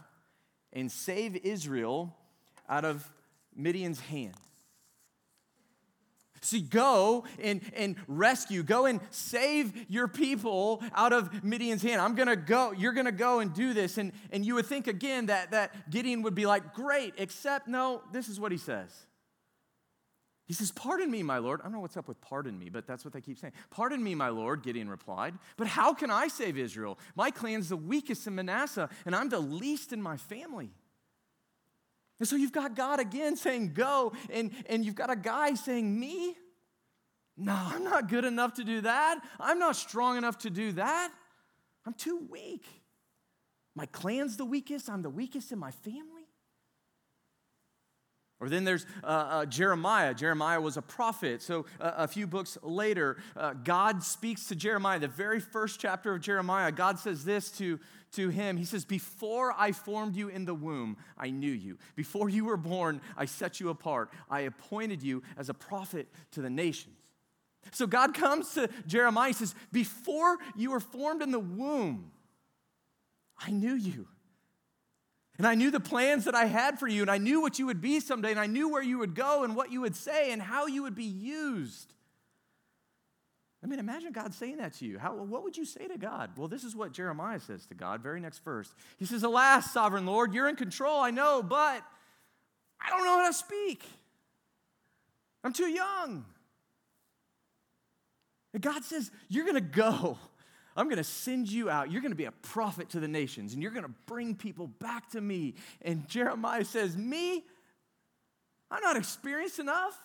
and 0.74 0.92
save 0.92 1.34
Israel 1.46 2.14
out 2.68 2.84
of 2.84 3.10
Midian's 3.54 4.00
hand. 4.00 4.34
See, 6.46 6.60
go 6.60 7.24
and, 7.42 7.60
and 7.74 7.96
rescue, 8.06 8.62
go 8.62 8.86
and 8.86 9.00
save 9.10 9.90
your 9.90 10.06
people 10.06 10.80
out 10.94 11.12
of 11.12 11.42
Midian's 11.42 11.82
hand. 11.82 12.00
I'm 12.00 12.14
gonna 12.14 12.36
go, 12.36 12.70
you're 12.70 12.92
gonna 12.92 13.10
go 13.10 13.40
and 13.40 13.52
do 13.52 13.74
this. 13.74 13.98
And, 13.98 14.12
and 14.30 14.46
you 14.46 14.54
would 14.54 14.66
think 14.66 14.86
again 14.86 15.26
that, 15.26 15.50
that 15.50 15.90
Gideon 15.90 16.22
would 16.22 16.36
be 16.36 16.46
like, 16.46 16.72
great, 16.72 17.14
except 17.18 17.66
no, 17.66 18.00
this 18.12 18.28
is 18.28 18.38
what 18.38 18.52
he 18.52 18.58
says. 18.58 18.94
He 20.46 20.54
says, 20.54 20.70
Pardon 20.70 21.10
me, 21.10 21.24
my 21.24 21.38
Lord. 21.38 21.60
I 21.62 21.64
don't 21.64 21.72
know 21.72 21.80
what's 21.80 21.96
up 21.96 22.06
with 22.06 22.20
pardon 22.20 22.56
me, 22.56 22.68
but 22.68 22.86
that's 22.86 23.04
what 23.04 23.12
they 23.12 23.20
keep 23.20 23.40
saying. 23.40 23.52
Pardon 23.70 24.00
me, 24.00 24.14
my 24.14 24.28
Lord, 24.28 24.62
Gideon 24.62 24.88
replied. 24.88 25.34
But 25.56 25.66
how 25.66 25.94
can 25.94 26.12
I 26.12 26.28
save 26.28 26.56
Israel? 26.56 26.96
My 27.16 27.32
clan's 27.32 27.70
the 27.70 27.76
weakest 27.76 28.24
in 28.28 28.36
Manasseh, 28.36 28.88
and 29.04 29.16
I'm 29.16 29.30
the 29.30 29.40
least 29.40 29.92
in 29.92 30.00
my 30.00 30.16
family. 30.16 30.70
And 32.18 32.28
so 32.28 32.36
you've 32.36 32.52
got 32.52 32.74
God 32.74 33.00
again 33.00 33.36
saying, 33.36 33.72
Go, 33.74 34.12
and, 34.30 34.50
and 34.66 34.84
you've 34.84 34.94
got 34.94 35.10
a 35.10 35.16
guy 35.16 35.54
saying, 35.54 35.98
Me? 35.98 36.36
No, 37.36 37.54
I'm 37.54 37.84
not 37.84 38.08
good 38.08 38.24
enough 38.24 38.54
to 38.54 38.64
do 38.64 38.80
that. 38.80 39.20
I'm 39.38 39.58
not 39.58 39.76
strong 39.76 40.16
enough 40.16 40.38
to 40.38 40.50
do 40.50 40.72
that. 40.72 41.12
I'm 41.84 41.92
too 41.92 42.26
weak. 42.30 42.64
My 43.74 43.84
clan's 43.86 44.38
the 44.38 44.46
weakest. 44.46 44.88
I'm 44.88 45.02
the 45.02 45.10
weakest 45.10 45.52
in 45.52 45.58
my 45.58 45.70
family. 45.70 46.15
Or 48.38 48.50
then 48.50 48.64
there's 48.64 48.84
uh, 49.02 49.06
uh, 49.06 49.46
Jeremiah. 49.46 50.12
Jeremiah 50.12 50.60
was 50.60 50.76
a 50.76 50.82
prophet. 50.82 51.40
So 51.40 51.64
uh, 51.80 51.92
a 51.96 52.08
few 52.08 52.26
books 52.26 52.58
later, 52.62 53.16
uh, 53.34 53.54
God 53.54 54.02
speaks 54.02 54.46
to 54.48 54.54
Jeremiah. 54.54 54.98
The 54.98 55.08
very 55.08 55.40
first 55.40 55.80
chapter 55.80 56.14
of 56.14 56.20
Jeremiah, 56.20 56.70
God 56.70 56.98
says 56.98 57.24
this 57.24 57.50
to, 57.52 57.80
to 58.12 58.28
him. 58.28 58.58
He 58.58 58.66
says, 58.66 58.84
Before 58.84 59.54
I 59.56 59.72
formed 59.72 60.16
you 60.16 60.28
in 60.28 60.44
the 60.44 60.54
womb, 60.54 60.98
I 61.16 61.30
knew 61.30 61.52
you. 61.52 61.78
Before 61.94 62.28
you 62.28 62.44
were 62.44 62.58
born, 62.58 63.00
I 63.16 63.24
set 63.24 63.58
you 63.58 63.70
apart. 63.70 64.10
I 64.30 64.40
appointed 64.40 65.02
you 65.02 65.22
as 65.38 65.48
a 65.48 65.54
prophet 65.54 66.06
to 66.32 66.42
the 66.42 66.50
nations. 66.50 66.94
So 67.72 67.86
God 67.86 68.14
comes 68.14 68.52
to 68.54 68.68
Jeremiah. 68.86 69.32
Says, 69.32 69.54
Before 69.72 70.36
you 70.54 70.72
were 70.72 70.80
formed 70.80 71.22
in 71.22 71.30
the 71.30 71.40
womb, 71.40 72.10
I 73.38 73.50
knew 73.50 73.74
you. 73.74 74.08
And 75.38 75.46
I 75.46 75.54
knew 75.54 75.70
the 75.70 75.80
plans 75.80 76.24
that 76.24 76.34
I 76.34 76.46
had 76.46 76.78
for 76.78 76.88
you, 76.88 77.02
and 77.02 77.10
I 77.10 77.18
knew 77.18 77.40
what 77.40 77.58
you 77.58 77.66
would 77.66 77.80
be 77.80 78.00
someday, 78.00 78.30
and 78.30 78.40
I 78.40 78.46
knew 78.46 78.68
where 78.68 78.82
you 78.82 78.98
would 78.98 79.14
go, 79.14 79.44
and 79.44 79.54
what 79.54 79.70
you 79.70 79.82
would 79.82 79.96
say, 79.96 80.32
and 80.32 80.40
how 80.40 80.66
you 80.66 80.82
would 80.82 80.94
be 80.94 81.04
used. 81.04 81.92
I 83.62 83.66
mean, 83.66 83.78
imagine 83.78 84.12
God 84.12 84.32
saying 84.32 84.58
that 84.58 84.74
to 84.74 84.86
you. 84.86 84.98
How, 84.98 85.14
what 85.14 85.42
would 85.42 85.56
you 85.56 85.64
say 85.64 85.88
to 85.88 85.98
God? 85.98 86.30
Well, 86.36 86.48
this 86.48 86.62
is 86.64 86.76
what 86.76 86.92
Jeremiah 86.92 87.40
says 87.40 87.66
to 87.66 87.74
God, 87.74 88.02
very 88.02 88.20
next 88.20 88.44
verse. 88.44 88.72
He 88.96 89.04
says, 89.04 89.24
Alas, 89.24 89.72
sovereign 89.72 90.06
Lord, 90.06 90.32
you're 90.32 90.48
in 90.48 90.56
control, 90.56 91.00
I 91.00 91.10
know, 91.10 91.42
but 91.42 91.82
I 92.80 92.90
don't 92.90 93.04
know 93.04 93.18
how 93.18 93.26
to 93.26 93.34
speak. 93.34 93.84
I'm 95.42 95.52
too 95.52 95.68
young. 95.68 96.24
And 98.52 98.62
God 98.62 98.84
says, 98.84 99.10
You're 99.28 99.44
going 99.44 99.56
to 99.56 99.60
go. 99.60 100.18
I'm 100.76 100.86
going 100.86 100.98
to 100.98 101.04
send 101.04 101.50
you 101.50 101.70
out. 101.70 101.90
You're 101.90 102.02
going 102.02 102.12
to 102.12 102.16
be 102.16 102.26
a 102.26 102.32
prophet 102.32 102.90
to 102.90 103.00
the 103.00 103.08
nations, 103.08 103.54
and 103.54 103.62
you're 103.62 103.72
going 103.72 103.84
to 103.84 103.94
bring 104.06 104.34
people 104.34 104.66
back 104.66 105.10
to 105.10 105.20
me. 105.20 105.54
And 105.82 106.06
Jeremiah 106.08 106.64
says, 106.64 106.96
Me? 106.96 107.44
I'm 108.70 108.82
not 108.82 108.96
experienced 108.96 109.58
enough. 109.58 109.96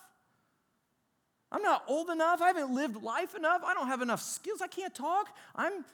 I'm 1.50 1.62
not 1.62 1.84
old 1.86 2.08
enough. 2.08 2.40
I 2.40 2.46
haven't 2.46 2.74
lived 2.74 3.02
life 3.02 3.34
enough. 3.34 3.62
I 3.64 3.74
don't 3.74 3.88
have 3.88 4.00
enough 4.00 4.22
skills. 4.22 4.62
I 4.62 4.68
can't 4.68 4.94
talk. 4.94 5.36
I'm, 5.54 5.84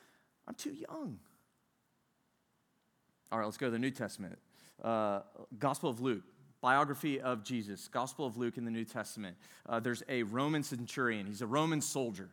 I'm 0.47 0.55
too 0.55 0.73
young. 0.73 1.19
All 3.33 3.39
right, 3.39 3.45
let's 3.45 3.57
go 3.57 3.67
to 3.67 3.73
the 3.73 3.79
New 3.79 3.91
Testament. 3.91 4.39
Uh, 4.83 5.21
Gospel 5.59 5.91
of 5.91 6.01
Luke, 6.01 6.23
biography 6.61 7.21
of 7.21 7.43
Jesus. 7.43 7.89
Gospel 7.89 8.27
of 8.27 8.37
Luke 8.37 8.57
in 8.57 8.65
the 8.65 8.71
New 8.71 8.85
Testament. 8.85 9.37
Uh, 9.69 9.81
there's 9.81 10.03
a 10.09 10.23
Roman 10.23 10.63
centurion, 10.63 11.27
he's 11.27 11.43
a 11.43 11.47
Roman 11.47 11.81
soldier. 11.81 12.29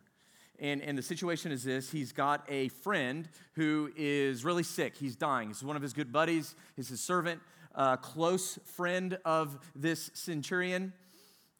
And, 0.58 0.80
and 0.82 0.96
the 0.96 1.02
situation 1.02 1.52
is 1.52 1.64
this 1.64 1.90
he's 1.90 2.12
got 2.12 2.44
a 2.48 2.68
friend 2.68 3.28
who 3.54 3.90
is 3.96 4.44
really 4.44 4.62
sick. 4.62 4.96
He's 4.96 5.16
dying. 5.16 5.48
He's 5.48 5.62
one 5.62 5.76
of 5.76 5.82
his 5.82 5.92
good 5.92 6.12
buddies, 6.12 6.54
he's 6.76 6.88
his 6.88 7.00
servant, 7.00 7.40
a 7.74 7.96
close 7.96 8.58
friend 8.64 9.18
of 9.24 9.58
this 9.74 10.10
centurion. 10.14 10.92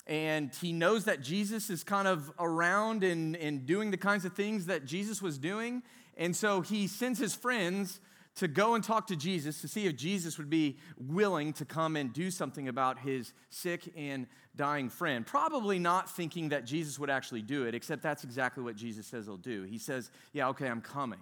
And 0.06 0.54
he 0.54 0.72
knows 0.72 1.04
that 1.04 1.20
Jesus 1.20 1.68
is 1.68 1.82
kind 1.82 2.06
of 2.06 2.30
around 2.38 3.02
and, 3.02 3.34
and 3.36 3.66
doing 3.66 3.90
the 3.90 3.96
kinds 3.96 4.24
of 4.24 4.34
things 4.34 4.66
that 4.66 4.84
Jesus 4.84 5.20
was 5.20 5.36
doing. 5.36 5.82
And 6.16 6.34
so 6.34 6.60
he 6.60 6.86
sends 6.86 7.18
his 7.18 7.34
friends 7.34 8.00
to 8.36 8.46
go 8.46 8.74
and 8.74 8.84
talk 8.84 9.06
to 9.08 9.16
Jesus 9.16 9.60
to 9.62 9.68
see 9.68 9.86
if 9.86 9.96
Jesus 9.96 10.38
would 10.38 10.50
be 10.50 10.76
willing 10.96 11.52
to 11.54 11.64
come 11.64 11.96
and 11.96 12.12
do 12.12 12.30
something 12.30 12.68
about 12.68 13.00
his 13.00 13.32
sick 13.50 13.92
and 13.96 14.26
dying 14.56 14.88
friend. 14.88 15.26
Probably 15.26 15.78
not 15.78 16.10
thinking 16.10 16.50
that 16.50 16.64
Jesus 16.64 16.98
would 16.98 17.10
actually 17.10 17.42
do 17.42 17.64
it, 17.64 17.74
except 17.74 18.02
that's 18.02 18.24
exactly 18.24 18.62
what 18.62 18.76
Jesus 18.76 19.06
says 19.06 19.26
he'll 19.26 19.36
do. 19.36 19.62
He 19.64 19.78
says, 19.78 20.10
Yeah, 20.32 20.48
okay, 20.48 20.68
I'm 20.68 20.80
coming. 20.80 21.20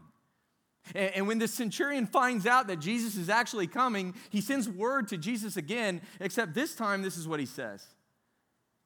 And, 0.94 1.14
and 1.14 1.26
when 1.26 1.38
the 1.38 1.48
centurion 1.48 2.06
finds 2.06 2.46
out 2.46 2.66
that 2.68 2.78
Jesus 2.78 3.16
is 3.16 3.28
actually 3.28 3.66
coming, 3.66 4.14
he 4.30 4.40
sends 4.40 4.68
word 4.68 5.08
to 5.08 5.16
Jesus 5.16 5.56
again, 5.56 6.02
except 6.20 6.54
this 6.54 6.74
time, 6.74 7.02
this 7.02 7.16
is 7.16 7.26
what 7.26 7.40
he 7.40 7.46
says 7.46 7.86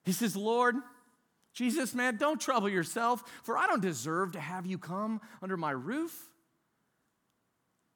He 0.04 0.12
says, 0.12 0.36
Lord, 0.36 0.76
Jesus, 1.52 1.94
man, 1.94 2.16
don't 2.16 2.40
trouble 2.40 2.68
yourself, 2.68 3.22
for 3.42 3.58
I 3.58 3.66
don't 3.66 3.82
deserve 3.82 4.32
to 4.32 4.40
have 4.40 4.66
you 4.66 4.78
come 4.78 5.20
under 5.42 5.56
my 5.56 5.72
roof. 5.72 6.28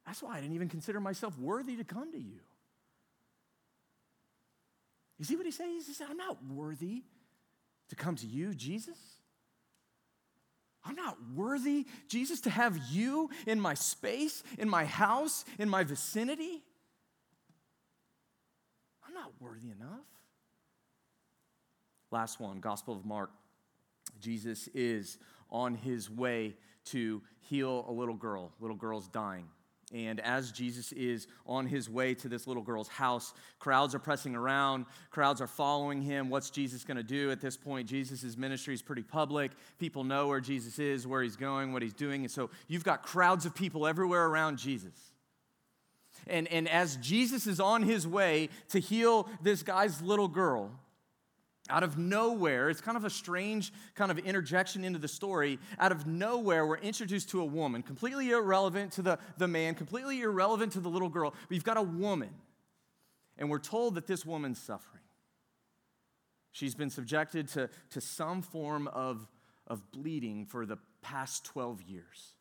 That's 0.05 0.23
why 0.23 0.37
I 0.37 0.41
didn't 0.41 0.55
even 0.55 0.69
consider 0.69 1.01
myself 1.01 1.39
worthy 1.39 1.77
to 1.77 1.85
come 1.85 2.11
to 2.13 2.19
you. 2.19 2.41
You 5.23 5.27
see 5.27 5.37
what 5.37 5.47
he 5.47 5.53
says? 5.53 5.87
He 5.87 5.93
said, 5.93 6.09
I'm 6.11 6.17
not 6.17 6.37
worthy 6.53 7.05
to 7.91 7.95
come 7.95 8.17
to 8.17 8.27
you, 8.27 8.55
Jesus. 8.55 8.99
I'm 10.85 10.97
not 10.97 11.17
worthy, 11.37 11.87
Jesus, 12.09 12.41
to 12.41 12.51
have 12.51 12.77
you 12.91 13.31
in 13.47 13.61
my 13.61 13.75
space, 13.75 14.43
in 14.59 14.69
my 14.69 14.85
house, 14.85 15.45
in 15.61 15.69
my 15.69 15.85
vicinity. 15.85 16.65
I'm 19.07 19.15
not 19.15 19.31
worthy 19.39 19.71
enough. 19.71 20.09
Last 22.11 22.41
one, 22.41 22.59
Gospel 22.59 22.97
of 22.97 23.05
Mark. 23.05 23.31
Jesus 24.21 24.69
is 24.75 25.19
on 25.51 25.77
his 25.77 26.11
way 26.11 26.57
to 26.87 27.23
heal 27.43 27.85
a 27.89 27.93
little 27.93 28.17
girl. 28.17 28.51
Little 28.59 28.77
girl's 28.77 29.07
dying. 29.07 29.47
And 29.93 30.21
as 30.21 30.53
Jesus 30.53 30.91
is 30.93 31.27
on 31.47 31.67
his 31.67 31.89
way 31.91 32.15
to 32.15 32.29
this 32.29 32.47
little 32.47 32.63
girl's 32.63 32.89
house, 32.89 33.35
crowds 33.59 33.95
are 33.95 33.99
pressing 33.99 34.35
around, 34.35 34.87
crowds 35.11 35.41
are 35.43 35.47
following 35.47 36.01
him. 36.01 36.31
What's 36.31 36.49
Jesus 36.49 36.83
going 36.83 36.97
to 36.97 37.03
do 37.03 37.31
at 37.31 37.41
this 37.41 37.57
point? 37.59 37.89
Jesus' 37.89 38.37
ministry 38.37 38.73
is 38.73 38.81
pretty 38.81 39.03
public. 39.03 39.53
People 39.79 40.03
know 40.03 40.29
where 40.29 40.41
Jesus 40.41 40.79
is, 40.79 41.07
where 41.07 41.23
he's 41.23 41.37
going, 41.37 41.73
what 41.73 41.83
he's 41.83 41.93
doing. 41.93 42.23
And 42.23 42.31
so 42.31 42.49
you've 42.69 42.85
got 42.85 43.03
crowds 43.03 43.45
of 43.45 43.55
people 43.55 43.87
everywhere 43.87 44.27
around 44.27 44.57
Jesus. 44.59 44.95
And, 46.27 46.49
and 46.49 46.69
as 46.69 46.97
Jesus 46.97 47.47
is 47.47 47.61
on 47.61 47.83
his 47.83 48.07
way 48.07 48.49
to 48.71 48.79
heal 48.79 49.29
this 49.43 49.63
guy's 49.63 50.01
little 50.01 50.29
girl, 50.29 50.71
out 51.71 51.83
of 51.83 51.97
nowhere, 51.97 52.71
it's 52.71 52.81
kind 52.81 52.97
of 52.97 53.05
a 53.05 53.11
strange 53.11 53.73
kind 53.95 54.11
of 54.11 54.19
interjection 54.19 54.85
into 54.85 54.99
the 54.99 55.09
story. 55.09 55.59
Out 55.79 55.93
of 55.93 56.07
nowhere, 56.07 56.67
we're 56.67 56.79
introduced 56.79 57.31
to 57.31 57.41
a 57.41 57.45
woman, 57.45 57.83
completely 57.83 58.31
irrelevant 58.31 58.93
to 58.93 59.03
the, 59.03 59.19
the 59.39 59.47
man, 59.47 59.75
completely 59.75 60.23
irrelevant 60.23 60.73
to 60.73 60.81
the 60.81 60.89
little 60.89 61.09
girl. 61.09 61.35
We've 61.49 61.63
got 61.63 61.77
a 61.77 61.83
woman, 61.83 62.31
and 63.39 63.49
we're 63.49 63.61
told 63.61 63.95
that 63.95 64.07
this 64.07 64.27
woman's 64.27 64.61
suffering. 64.61 65.03
She's 66.51 66.75
been 66.75 66.91
subjected 66.91 67.49
to, 67.49 67.71
to 67.91 68.01
some 68.01 68.43
form 68.43 68.89
of, 68.89 69.27
of 69.67 69.91
bleeding 69.93 70.47
for 70.47 70.67
the 70.67 70.79
past 71.01 71.45
12 71.45 71.83
years. 71.83 72.35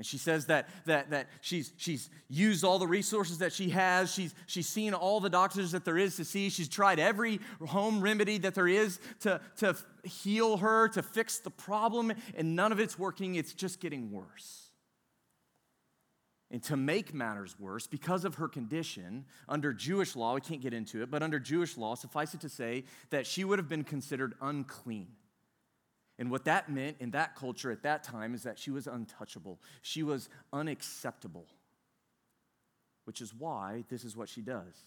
And 0.00 0.06
she 0.06 0.16
says 0.16 0.46
that, 0.46 0.70
that, 0.86 1.10
that 1.10 1.28
she's, 1.42 1.74
she's 1.76 2.08
used 2.30 2.64
all 2.64 2.78
the 2.78 2.86
resources 2.86 3.36
that 3.36 3.52
she 3.52 3.68
has. 3.68 4.10
She's, 4.10 4.34
she's 4.46 4.66
seen 4.66 4.94
all 4.94 5.20
the 5.20 5.28
doctors 5.28 5.72
that 5.72 5.84
there 5.84 5.98
is 5.98 6.16
to 6.16 6.24
see. 6.24 6.48
She's 6.48 6.70
tried 6.70 6.98
every 6.98 7.38
home 7.66 8.00
remedy 8.00 8.38
that 8.38 8.54
there 8.54 8.66
is 8.66 8.98
to, 9.20 9.42
to 9.58 9.76
heal 10.02 10.56
her, 10.56 10.88
to 10.88 11.02
fix 11.02 11.40
the 11.40 11.50
problem, 11.50 12.14
and 12.34 12.56
none 12.56 12.72
of 12.72 12.80
it's 12.80 12.98
working. 12.98 13.34
It's 13.34 13.52
just 13.52 13.78
getting 13.78 14.10
worse. 14.10 14.70
And 16.50 16.62
to 16.62 16.78
make 16.78 17.12
matters 17.12 17.54
worse, 17.60 17.86
because 17.86 18.24
of 18.24 18.36
her 18.36 18.48
condition, 18.48 19.26
under 19.50 19.74
Jewish 19.74 20.16
law, 20.16 20.34
we 20.34 20.40
can't 20.40 20.62
get 20.62 20.72
into 20.72 21.02
it, 21.02 21.10
but 21.10 21.22
under 21.22 21.38
Jewish 21.38 21.76
law, 21.76 21.94
suffice 21.94 22.32
it 22.32 22.40
to 22.40 22.48
say 22.48 22.84
that 23.10 23.26
she 23.26 23.44
would 23.44 23.58
have 23.58 23.68
been 23.68 23.84
considered 23.84 24.32
unclean. 24.40 25.08
And 26.20 26.30
what 26.30 26.44
that 26.44 26.68
meant 26.68 26.98
in 27.00 27.12
that 27.12 27.34
culture 27.34 27.72
at 27.72 27.82
that 27.82 28.04
time 28.04 28.34
is 28.34 28.42
that 28.42 28.58
she 28.58 28.70
was 28.70 28.86
untouchable, 28.86 29.58
she 29.80 30.02
was 30.02 30.28
unacceptable, 30.52 31.46
which 33.06 33.22
is 33.22 33.32
why 33.34 33.84
this 33.88 34.04
is 34.04 34.14
what 34.14 34.28
she 34.28 34.42
does. 34.42 34.84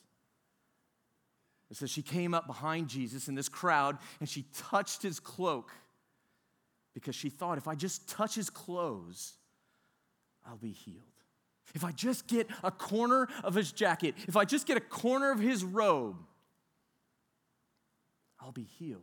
It 1.71 1.77
says 1.77 1.89
she 1.89 2.03
came 2.03 2.35
up 2.35 2.45
behind 2.45 2.87
Jesus 2.87 3.27
in 3.27 3.33
this 3.33 3.49
crowd 3.49 3.97
and 4.19 4.29
she 4.29 4.45
touched 4.55 5.01
his 5.01 5.19
cloak 5.19 5.71
because 6.93 7.15
she 7.15 7.31
thought, 7.31 7.57
if 7.57 7.67
I 7.67 7.73
just 7.73 8.07
touch 8.07 8.35
his 8.35 8.51
clothes, 8.51 9.33
I'll 10.45 10.57
be 10.57 10.69
healed. 10.69 11.01
If 11.73 11.83
I 11.83 11.91
just 11.91 12.27
get 12.27 12.47
a 12.63 12.69
corner 12.69 13.27
of 13.43 13.55
his 13.55 13.71
jacket, 13.71 14.13
if 14.27 14.37
I 14.37 14.45
just 14.45 14.67
get 14.67 14.77
a 14.77 14.81
corner 14.81 15.31
of 15.31 15.39
his 15.39 15.63
robe, 15.63 16.17
I'll 18.39 18.51
be 18.51 18.67
healed. 18.77 19.01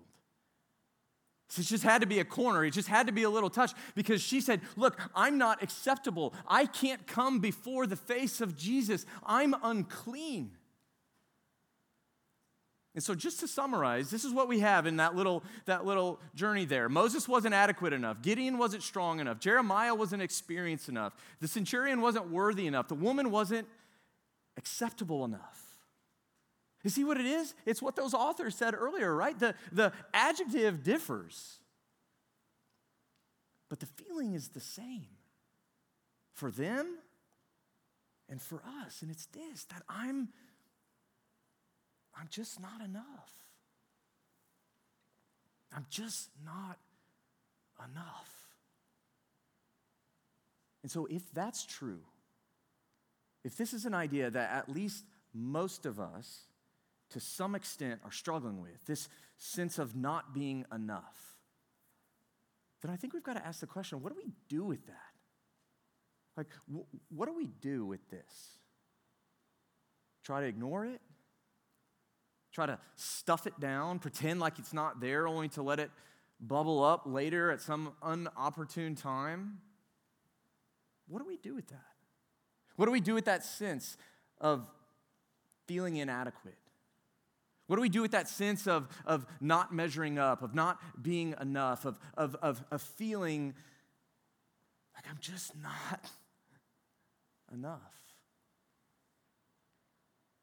So 1.50 1.60
it 1.60 1.66
just 1.66 1.82
had 1.82 2.00
to 2.00 2.06
be 2.06 2.20
a 2.20 2.24
corner. 2.24 2.64
It 2.64 2.70
just 2.70 2.86
had 2.86 3.08
to 3.08 3.12
be 3.12 3.24
a 3.24 3.30
little 3.30 3.50
touch 3.50 3.72
because 3.96 4.22
she 4.22 4.40
said, 4.40 4.60
Look, 4.76 5.00
I'm 5.16 5.36
not 5.36 5.64
acceptable. 5.64 6.32
I 6.46 6.64
can't 6.64 7.04
come 7.08 7.40
before 7.40 7.88
the 7.88 7.96
face 7.96 8.40
of 8.40 8.56
Jesus. 8.56 9.04
I'm 9.26 9.56
unclean. 9.64 10.52
And 12.94 13.02
so, 13.02 13.16
just 13.16 13.40
to 13.40 13.48
summarize, 13.48 14.10
this 14.10 14.24
is 14.24 14.32
what 14.32 14.46
we 14.46 14.60
have 14.60 14.86
in 14.86 14.98
that 14.98 15.16
little, 15.16 15.42
that 15.64 15.84
little 15.84 16.20
journey 16.36 16.66
there. 16.66 16.88
Moses 16.88 17.26
wasn't 17.26 17.54
adequate 17.54 17.92
enough. 17.92 18.22
Gideon 18.22 18.56
wasn't 18.56 18.84
strong 18.84 19.18
enough. 19.18 19.40
Jeremiah 19.40 19.94
wasn't 19.94 20.22
experienced 20.22 20.88
enough. 20.88 21.14
The 21.40 21.48
centurion 21.48 22.00
wasn't 22.00 22.30
worthy 22.30 22.68
enough. 22.68 22.86
The 22.86 22.94
woman 22.94 23.32
wasn't 23.32 23.66
acceptable 24.56 25.24
enough. 25.24 25.69
You 26.82 26.90
see 26.90 27.04
what 27.04 27.18
it 27.18 27.26
is? 27.26 27.54
It's 27.66 27.82
what 27.82 27.96
those 27.96 28.14
authors 28.14 28.54
said 28.54 28.74
earlier, 28.74 29.14
right? 29.14 29.38
The, 29.38 29.54
the 29.70 29.92
adjective 30.14 30.82
differs, 30.82 31.58
but 33.68 33.80
the 33.80 33.86
feeling 33.86 34.32
is 34.32 34.48
the 34.48 34.60
same 34.60 35.06
for 36.34 36.50
them 36.50 36.96
and 38.28 38.40
for 38.40 38.62
us. 38.84 39.02
And 39.02 39.10
it's 39.10 39.26
this 39.26 39.64
that 39.64 39.82
I'm 39.88 40.28
I'm 42.18 42.28
just 42.28 42.60
not 42.60 42.80
enough. 42.84 43.32
I'm 45.74 45.86
just 45.88 46.28
not 46.44 46.78
enough. 47.78 48.34
And 50.82 50.90
so, 50.90 51.06
if 51.06 51.32
that's 51.32 51.64
true, 51.64 52.00
if 53.44 53.56
this 53.56 53.72
is 53.72 53.84
an 53.84 53.94
idea 53.94 54.30
that 54.30 54.50
at 54.50 54.68
least 54.68 55.04
most 55.32 55.86
of 55.86 56.00
us, 56.00 56.42
to 57.10 57.20
some 57.20 57.54
extent, 57.54 58.00
are 58.04 58.12
struggling 58.12 58.60
with, 58.60 58.86
this 58.86 59.08
sense 59.36 59.78
of 59.78 59.96
not 59.96 60.34
being 60.34 60.64
enough, 60.72 61.36
then 62.82 62.90
I 62.90 62.96
think 62.96 63.12
we've 63.12 63.22
got 63.22 63.36
to 63.36 63.46
ask 63.46 63.60
the 63.60 63.66
question 63.66 64.00
what 64.02 64.12
do 64.12 64.16
we 64.16 64.32
do 64.48 64.64
with 64.64 64.86
that? 64.86 64.94
Like, 66.36 66.48
wh- 66.72 67.12
what 67.12 67.26
do 67.26 67.34
we 67.34 67.46
do 67.46 67.84
with 67.84 68.08
this? 68.10 68.58
Try 70.24 70.40
to 70.40 70.46
ignore 70.46 70.86
it? 70.86 71.00
try 72.52 72.66
to 72.66 72.78
stuff 72.96 73.46
it 73.46 73.58
down, 73.60 73.98
pretend 73.98 74.40
like 74.40 74.58
it's 74.58 74.72
not 74.72 75.00
there, 75.00 75.26
only 75.26 75.48
to 75.48 75.62
let 75.62 75.78
it 75.78 75.90
bubble 76.40 76.82
up 76.82 77.02
later 77.06 77.50
at 77.50 77.60
some 77.60 77.92
unopportune 78.02 79.00
time? 79.00 79.58
What 81.08 81.20
do 81.20 81.26
we 81.26 81.36
do 81.36 81.54
with 81.54 81.68
that? 81.68 81.84
What 82.76 82.86
do 82.86 82.92
we 82.92 83.00
do 83.00 83.14
with 83.14 83.26
that 83.26 83.44
sense 83.44 83.96
of 84.40 84.66
feeling 85.66 85.96
inadequate? 85.96 86.56
What 87.70 87.76
do 87.76 87.82
we 87.82 87.88
do 87.88 88.02
with 88.02 88.10
that 88.10 88.26
sense 88.26 88.66
of, 88.66 88.88
of 89.06 89.24
not 89.40 89.72
measuring 89.72 90.18
up, 90.18 90.42
of 90.42 90.56
not 90.56 90.80
being 91.00 91.36
enough, 91.40 91.84
of, 91.84 92.00
of, 92.16 92.34
of, 92.42 92.64
of 92.72 92.82
feeling 92.82 93.54
like 94.92 95.04
I'm 95.08 95.18
just 95.20 95.52
not 95.62 96.04
enough? 97.54 97.78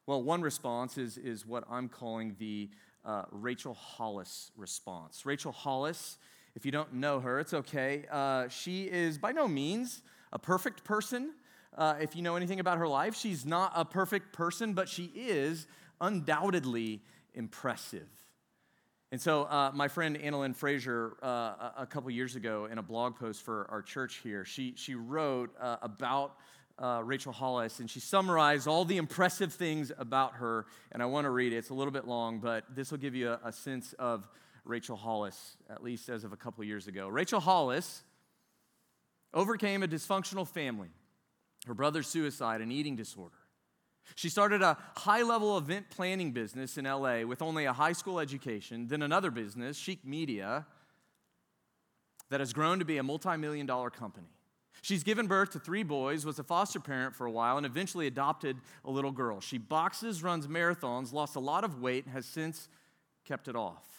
Well, 0.06 0.24
one 0.24 0.42
response 0.42 0.98
is, 0.98 1.18
is 1.18 1.46
what 1.46 1.66
I'm 1.70 1.90
calling 1.90 2.38
the 2.40 2.70
uh, 3.04 3.24
Rachel 3.32 3.74
Hollis 3.74 4.52
response. 4.56 5.26
Rachel 5.26 5.52
Hollis, 5.52 6.20
if 6.56 6.66
you 6.66 6.72
don't 6.72 6.94
know 6.94 7.20
her, 7.20 7.42
it's 7.42 7.54
okay. 7.54 8.06
Uh, 8.10 8.48
she 8.48 8.86
is 8.86 9.18
by 9.18 9.34
no 9.34 9.50
means 9.50 10.02
a 10.32 10.40
perfect 10.40 10.86
person. 10.86 11.34
Uh, 11.78 11.96
if 12.00 12.16
you 12.16 12.22
know 12.22 12.38
anything 12.38 12.62
about 12.62 12.78
her 12.78 12.88
life, 12.88 13.16
she's 13.16 13.46
not 13.46 13.74
a 13.76 13.84
perfect 13.84 14.32
person, 14.32 14.72
but 14.72 14.88
she 14.88 15.12
is 15.14 15.68
undoubtedly 16.00 17.02
impressive. 17.38 18.10
And 19.10 19.22
so, 19.22 19.44
uh, 19.44 19.72
my 19.74 19.88
friend 19.88 20.18
Annalyn 20.18 20.54
Fraser, 20.54 21.16
uh, 21.24 21.72
a, 21.78 21.88
couple 21.90 22.12
years 22.12 22.36
ago, 22.36 22.68
in 22.70 22.78
a 22.78 22.84
blog 22.84 23.16
post 23.16 23.42
for 23.44 23.66
our 23.72 23.82
church 23.82 24.20
here, 24.22 24.44
she, 24.44 24.74
she 24.76 24.96
wrote 24.96 25.52
uh, 25.62 25.78
about 25.82 26.36
uh, 26.78 27.02
Rachel 27.06 27.32
Hollis, 27.32 27.80
and 27.80 27.90
she 27.90 28.02
summarized 28.02 28.68
all 28.68 28.84
the 28.84 28.98
impressive 28.98 29.54
things 29.54 29.94
about 29.98 30.34
her. 30.36 30.66
And 30.92 31.02
I 31.02 31.06
want 31.06 31.24
to 31.24 31.30
read 31.30 31.54
it. 31.54 31.58
It's 31.58 31.70
a 31.70 31.74
little 31.74 31.94
bit 31.94 32.06
long, 32.06 32.40
but 32.40 32.66
this 32.76 32.92
will 32.92 32.98
give 32.98 33.16
you 33.16 33.30
a, 33.30 33.40
a 33.46 33.52
sense 33.54 33.94
of 33.94 34.28
Rachel 34.66 34.98
Hollis, 34.98 35.56
at 35.70 35.82
least 35.82 36.10
as 36.10 36.26
of 36.26 36.34
a 36.34 36.38
couple 36.38 36.66
years 36.66 36.88
ago. 36.88 37.08
Rachel 37.08 37.40
Hollis 37.40 38.04
overcame 39.34 39.84
a 39.84 39.88
dysfunctional 39.88 40.46
family, 40.46 40.90
her 41.66 41.74
brother's 41.74 42.08
suicide, 42.08 42.60
and 42.60 42.74
eating 42.74 42.98
disorder. 42.98 43.37
She 44.16 44.30
started 44.30 44.62
a 44.62 44.78
high 44.96 45.22
level 45.22 45.58
event 45.58 45.90
planning 45.90 46.32
business 46.32 46.78
in 46.78 46.86
LA 46.86 47.22
with 47.24 47.42
only 47.42 47.66
a 47.66 47.74
high 47.74 47.94
school 47.94 48.20
education, 48.20 48.88
then 48.88 49.02
another 49.02 49.32
business, 49.32 49.78
Chic 49.78 50.06
Media, 50.06 50.66
that 52.30 52.40
has 52.40 52.54
grown 52.54 52.80
to 52.80 52.86
be 52.86 52.98
a 52.98 53.04
multi 53.04 53.38
million 53.38 53.66
dollar 53.66 53.90
company. 53.90 54.28
She's 54.82 55.04
given 55.04 55.28
birth 55.28 55.52
to 55.52 55.60
three 55.60 55.84
boys, 55.84 56.26
was 56.26 56.40
a 56.40 56.44
foster 56.44 56.80
parent 56.80 57.16
for 57.16 57.26
a 57.26 57.32
while, 57.32 57.58
and 57.58 57.66
eventually 57.66 58.08
adopted 58.08 58.58
a 58.86 58.92
little 58.92 59.12
girl. 59.12 59.42
She 59.42 59.58
boxes, 59.58 60.22
runs 60.24 60.48
marathons, 60.48 61.12
lost 61.12 61.36
a 61.36 61.40
lot 61.40 61.64
of 61.64 61.82
weight, 61.82 62.06
and 62.06 62.14
has 62.14 62.26
since 62.26 62.70
kept 63.26 63.48
it 63.48 63.56
off. 63.56 63.97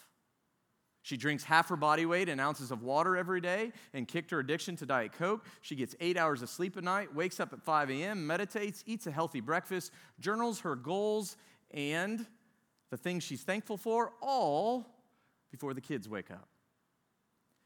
She 1.08 1.16
drinks 1.16 1.42
half 1.42 1.70
her 1.70 1.76
body 1.76 2.04
weight 2.04 2.28
in 2.28 2.38
ounces 2.38 2.70
of 2.70 2.82
water 2.82 3.16
every 3.16 3.40
day 3.40 3.72
and 3.94 4.06
kicked 4.06 4.30
her 4.30 4.40
addiction 4.40 4.76
to 4.76 4.84
Diet 4.84 5.14
Coke. 5.14 5.46
She 5.62 5.74
gets 5.74 5.96
eight 6.00 6.18
hours 6.18 6.42
of 6.42 6.50
sleep 6.50 6.76
a 6.76 6.82
night, 6.82 7.14
wakes 7.14 7.40
up 7.40 7.54
at 7.54 7.62
5 7.62 7.88
a.m., 7.88 8.26
meditates, 8.26 8.84
eats 8.84 9.06
a 9.06 9.10
healthy 9.10 9.40
breakfast, 9.40 9.90
journals 10.20 10.60
her 10.60 10.76
goals 10.76 11.38
and 11.70 12.26
the 12.90 12.98
things 12.98 13.22
she's 13.22 13.40
thankful 13.40 13.78
for, 13.78 14.12
all 14.20 14.84
before 15.50 15.72
the 15.72 15.80
kids 15.80 16.10
wake 16.10 16.30
up. 16.30 16.46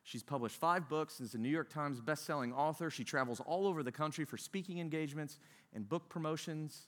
She's 0.04 0.22
published 0.22 0.54
five 0.54 0.88
books 0.88 1.18
and 1.18 1.28
is 1.28 1.34
a 1.34 1.38
New 1.38 1.48
York 1.48 1.68
Times 1.68 2.00
bestselling 2.00 2.56
author. 2.56 2.90
She 2.90 3.02
travels 3.02 3.40
all 3.40 3.66
over 3.66 3.82
the 3.82 3.90
country 3.90 4.24
for 4.24 4.36
speaking 4.36 4.78
engagements 4.78 5.40
and 5.74 5.88
book 5.88 6.08
promotions. 6.08 6.86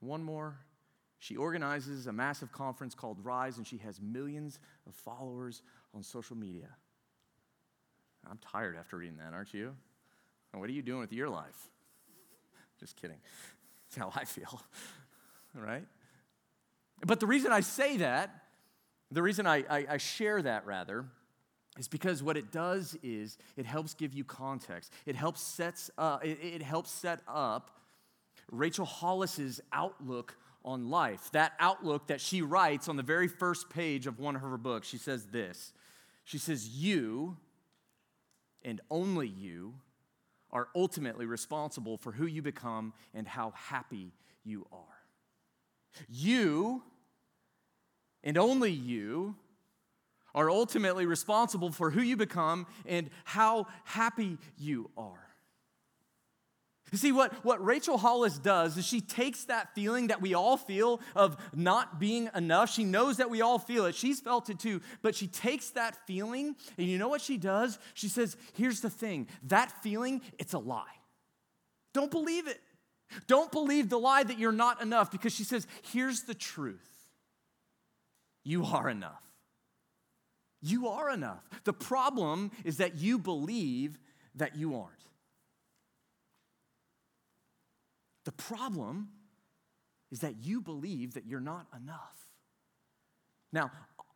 One 0.00 0.24
more. 0.24 0.58
She 1.20 1.36
organizes 1.36 2.06
a 2.06 2.12
massive 2.12 2.50
conference 2.50 2.94
called 2.94 3.18
Rise, 3.22 3.58
and 3.58 3.66
she 3.66 3.76
has 3.78 4.00
millions 4.00 4.58
of 4.88 4.94
followers 4.94 5.62
on 5.94 6.02
social 6.02 6.34
media. 6.34 6.68
I'm 8.28 8.38
tired 8.38 8.76
after 8.76 8.96
reading 8.96 9.18
that, 9.18 9.34
aren't 9.34 9.52
you? 9.54 9.76
What 10.52 10.68
are 10.68 10.72
you 10.72 10.82
doing 10.82 11.00
with 11.00 11.12
your 11.12 11.28
life? 11.28 11.68
Just 12.80 12.96
kidding. 12.96 13.18
That's 13.86 13.96
how 13.96 14.18
I 14.18 14.24
feel, 14.24 14.62
right? 15.54 15.84
But 17.06 17.20
the 17.20 17.26
reason 17.26 17.52
I 17.52 17.60
say 17.60 17.98
that, 17.98 18.30
the 19.10 19.22
reason 19.22 19.46
I, 19.46 19.64
I, 19.68 19.86
I 19.90 19.96
share 19.98 20.40
that 20.40 20.64
rather, 20.66 21.04
is 21.78 21.86
because 21.86 22.22
what 22.22 22.38
it 22.38 22.50
does 22.50 22.96
is 23.02 23.36
it 23.58 23.66
helps 23.66 23.92
give 23.92 24.14
you 24.14 24.24
context. 24.24 24.92
It 25.04 25.16
helps 25.16 25.42
sets 25.42 25.90
up, 25.98 26.24
it, 26.24 26.38
it 26.42 26.62
helps 26.62 26.90
set 26.90 27.20
up 27.28 27.78
Rachel 28.50 28.86
Hollis's 28.86 29.60
outlook 29.72 30.36
on 30.64 30.90
life. 30.90 31.30
That 31.32 31.52
outlook 31.58 32.08
that 32.08 32.20
she 32.20 32.42
writes 32.42 32.88
on 32.88 32.96
the 32.96 33.02
very 33.02 33.28
first 33.28 33.70
page 33.70 34.06
of 34.06 34.18
one 34.18 34.36
of 34.36 34.42
her 34.42 34.58
books. 34.58 34.88
She 34.88 34.98
says 34.98 35.26
this. 35.26 35.72
She 36.24 36.38
says, 36.38 36.68
"You 36.68 37.36
and 38.62 38.80
only 38.90 39.28
you 39.28 39.74
are 40.52 40.68
ultimately 40.74 41.26
responsible 41.26 41.96
for 41.96 42.12
who 42.12 42.26
you 42.26 42.42
become 42.42 42.92
and 43.14 43.26
how 43.26 43.52
happy 43.56 44.12
you 44.44 44.66
are. 44.72 44.78
You 46.08 46.82
and 48.22 48.36
only 48.36 48.70
you 48.70 49.36
are 50.34 50.50
ultimately 50.50 51.06
responsible 51.06 51.70
for 51.70 51.90
who 51.90 52.02
you 52.02 52.16
become 52.16 52.66
and 52.86 53.10
how 53.24 53.66
happy 53.84 54.38
you 54.58 54.90
are. 54.96 55.29
You 56.92 56.98
see, 56.98 57.12
what, 57.12 57.32
what 57.44 57.64
Rachel 57.64 57.98
Hollis 57.98 58.38
does 58.38 58.76
is 58.76 58.86
she 58.86 59.00
takes 59.00 59.44
that 59.44 59.74
feeling 59.74 60.08
that 60.08 60.20
we 60.20 60.34
all 60.34 60.56
feel 60.56 61.00
of 61.14 61.36
not 61.54 62.00
being 62.00 62.28
enough. 62.34 62.70
She 62.70 62.84
knows 62.84 63.18
that 63.18 63.30
we 63.30 63.40
all 63.40 63.58
feel 63.58 63.86
it. 63.86 63.94
She's 63.94 64.20
felt 64.20 64.50
it 64.50 64.58
too. 64.58 64.80
But 65.02 65.14
she 65.14 65.26
takes 65.26 65.70
that 65.70 65.96
feeling, 66.06 66.56
and 66.76 66.86
you 66.86 66.98
know 66.98 67.08
what 67.08 67.20
she 67.20 67.36
does? 67.36 67.78
She 67.94 68.08
says, 68.08 68.36
Here's 68.54 68.80
the 68.80 68.90
thing 68.90 69.28
that 69.44 69.70
feeling, 69.82 70.20
it's 70.38 70.52
a 70.52 70.58
lie. 70.58 70.84
Don't 71.92 72.10
believe 72.10 72.46
it. 72.46 72.60
Don't 73.26 73.50
believe 73.50 73.88
the 73.88 73.98
lie 73.98 74.22
that 74.22 74.38
you're 74.38 74.52
not 74.52 74.80
enough 74.80 75.10
because 75.10 75.34
she 75.34 75.44
says, 75.44 75.66
here's 75.92 76.22
the 76.22 76.34
truth 76.34 76.86
you 78.42 78.64
are 78.64 78.88
enough. 78.88 79.22
You 80.62 80.88
are 80.88 81.10
enough. 81.10 81.48
The 81.64 81.72
problem 81.72 82.50
is 82.64 82.78
that 82.78 82.96
you 82.96 83.18
believe 83.18 83.98
that 84.34 84.56
you 84.56 84.76
aren't. 84.76 84.92
The 88.30 88.44
problem 88.44 89.08
is 90.12 90.20
that 90.20 90.36
you 90.44 90.60
believe 90.60 91.14
that 91.14 91.26
you're 91.26 91.40
not 91.40 91.66
enough. 91.76 92.28
Now, 93.52 93.72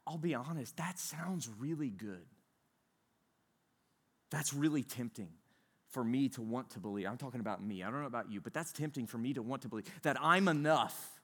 I'll 0.06 0.18
be 0.18 0.36
honest, 0.36 0.76
that 0.76 1.00
sounds 1.00 1.50
really 1.58 1.90
good. 1.90 2.24
That's 4.30 4.54
really 4.54 4.84
tempting 4.84 5.30
for 5.88 6.04
me 6.04 6.28
to 6.28 6.42
want 6.42 6.70
to 6.70 6.78
believe. 6.78 7.08
I'm 7.08 7.16
talking 7.16 7.40
about 7.40 7.60
me. 7.60 7.82
I 7.82 7.90
don't 7.90 8.02
know 8.02 8.06
about 8.06 8.30
you, 8.30 8.40
but 8.40 8.54
that's 8.54 8.70
tempting 8.70 9.08
for 9.08 9.18
me 9.18 9.34
to 9.34 9.42
want 9.42 9.62
to 9.62 9.68
believe 9.68 9.86
that 10.02 10.16
I'm 10.20 10.46
enough 10.46 11.20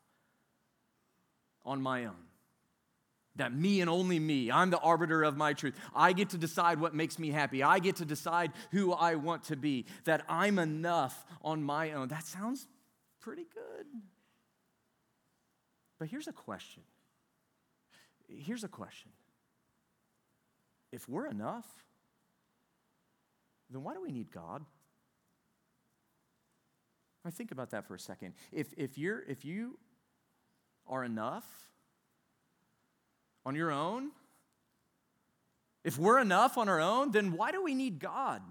on 1.65 1.81
my 1.81 2.07
own. 2.07 2.27
That 3.37 3.55
me 3.55 3.81
and 3.81 3.89
only 3.89 4.19
me, 4.19 4.51
I'm 4.51 4.71
the 4.71 4.81
arbiter 4.81 5.23
of 5.23 5.37
my 5.37 5.53
truth. 5.53 5.77
I 5.95 6.13
get 6.13 6.31
to 6.31 6.39
decide 6.39 6.81
what 6.81 6.93
makes 6.93 7.21
me 7.21 7.31
happy. 7.31 7.63
I 7.63 7.79
get 7.79 7.97
to 7.97 8.05
decide 8.05 8.51
who 8.73 8.93
I 8.93 9.15
want 9.15 9.45
to 9.45 9.57
be. 9.57 9.87
That 10.07 10.25
I'm 10.29 10.59
enough 10.59 11.25
on 11.41 11.63
my 11.63 11.93
own. 11.93 12.09
That 12.09 12.27
sounds 12.27 12.67
pretty 13.21 13.47
good. 13.55 13.87
But 15.99 16.09
here's 16.09 16.29
a 16.29 16.33
question. 16.33 16.83
Here's 18.29 18.65
a 18.65 18.69
question. 18.69 19.11
If 20.93 21.09
we're 21.09 21.27
enough, 21.27 21.67
then 23.71 23.83
why 23.83 23.95
do 23.95 24.03
we 24.03 24.11
need 24.11 24.33
God? 24.33 24.65
I 27.25 27.31
think 27.31 27.53
about 27.53 27.71
that 27.71 27.87
for 27.87 27.95
a 27.95 28.01
second. 28.01 28.35
If, 28.51 28.73
if, 28.77 28.97
you're, 28.97 29.23
if 29.29 29.45
you 29.45 29.79
are 30.87 31.05
enough 31.05 31.45
on 33.45 33.55
your 33.55 33.71
own, 33.71 34.11
if 35.85 35.99
we're 35.99 36.19
enough 36.19 36.57
on 36.59 36.69
our 36.69 36.81
own, 36.81 37.11
then 37.11 37.33
why 37.33 37.53
do 37.53 37.63
we 37.63 37.75
need 37.75 37.99
God? 37.99 38.43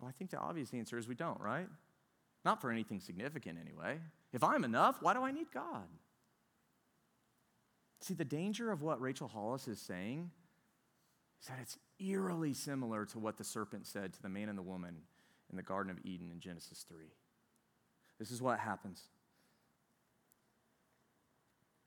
Well, 0.00 0.08
I 0.08 0.12
think 0.12 0.30
the 0.30 0.38
obvious 0.38 0.72
answer 0.72 0.98
is 0.98 1.08
we 1.08 1.14
don't, 1.14 1.40
right? 1.40 1.68
Not 2.44 2.60
for 2.60 2.70
anything 2.70 3.00
significant, 3.00 3.58
anyway. 3.60 3.98
If 4.32 4.44
I'm 4.44 4.64
enough, 4.64 5.02
why 5.02 5.14
do 5.14 5.22
I 5.22 5.32
need 5.32 5.50
God? 5.52 5.86
See, 8.00 8.14
the 8.14 8.24
danger 8.24 8.70
of 8.70 8.82
what 8.82 9.00
Rachel 9.00 9.28
Hollis 9.28 9.66
is 9.66 9.80
saying 9.80 10.30
is 11.40 11.48
that 11.48 11.58
it's 11.60 11.78
eerily 11.98 12.54
similar 12.54 13.04
to 13.06 13.18
what 13.18 13.36
the 13.36 13.44
serpent 13.44 13.86
said 13.86 14.12
to 14.12 14.22
the 14.22 14.28
man 14.28 14.48
and 14.48 14.56
the 14.56 14.62
woman 14.62 14.96
in 15.50 15.56
the 15.56 15.62
Garden 15.62 15.90
of 15.90 15.98
Eden 16.04 16.30
in 16.32 16.38
Genesis 16.40 16.84
3. 16.88 17.06
This 18.18 18.30
is 18.30 18.40
what 18.40 18.58
happens. 18.58 19.02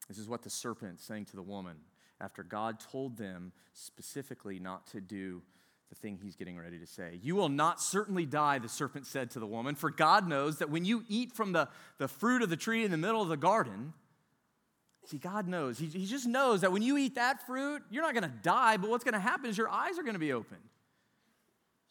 This 0.07 0.17
is 0.17 0.27
what 0.27 0.43
the 0.43 0.49
serpent 0.49 0.99
saying 0.99 1.25
to 1.25 1.35
the 1.35 1.41
woman 1.41 1.77
after 2.19 2.43
God 2.43 2.79
told 2.79 3.17
them 3.17 3.53
specifically 3.73 4.59
not 4.59 4.87
to 4.87 4.99
do 4.99 5.41
the 5.91 5.95
thing 5.95 6.17
he's 6.23 6.37
getting 6.37 6.57
ready 6.57 6.79
to 6.79 6.87
say. 6.87 7.19
You 7.21 7.35
will 7.35 7.49
not 7.49 7.81
certainly 7.81 8.25
die, 8.25 8.57
the 8.59 8.69
serpent 8.69 9.05
said 9.05 9.29
to 9.31 9.39
the 9.39 9.45
woman, 9.45 9.75
for 9.75 9.91
God 9.91 10.27
knows 10.27 10.57
that 10.59 10.69
when 10.69 10.85
you 10.85 11.03
eat 11.07 11.33
from 11.33 11.51
the, 11.51 11.67
the 11.97 12.07
fruit 12.07 12.41
of 12.41 12.49
the 12.49 12.55
tree 12.55 12.83
in 12.83 12.91
the 12.91 12.97
middle 12.97 13.21
of 13.21 13.27
the 13.29 13.37
garden, 13.37 13.93
See, 15.05 15.17
God 15.17 15.47
knows. 15.47 15.79
He, 15.79 15.87
he 15.87 16.05
just 16.05 16.27
knows 16.27 16.61
that 16.61 16.71
when 16.71 16.83
you 16.83 16.97
eat 16.97 17.15
that 17.15 17.45
fruit, 17.47 17.81
you're 17.89 18.03
not 18.03 18.13
going 18.13 18.23
to 18.23 18.37
die, 18.43 18.77
but 18.77 18.89
what's 18.89 19.03
going 19.03 19.15
to 19.15 19.19
happen 19.19 19.49
is 19.49 19.57
your 19.57 19.67
eyes 19.67 19.97
are 19.97 20.03
going 20.03 20.13
to 20.13 20.19
be 20.19 20.31
opened. 20.31 20.61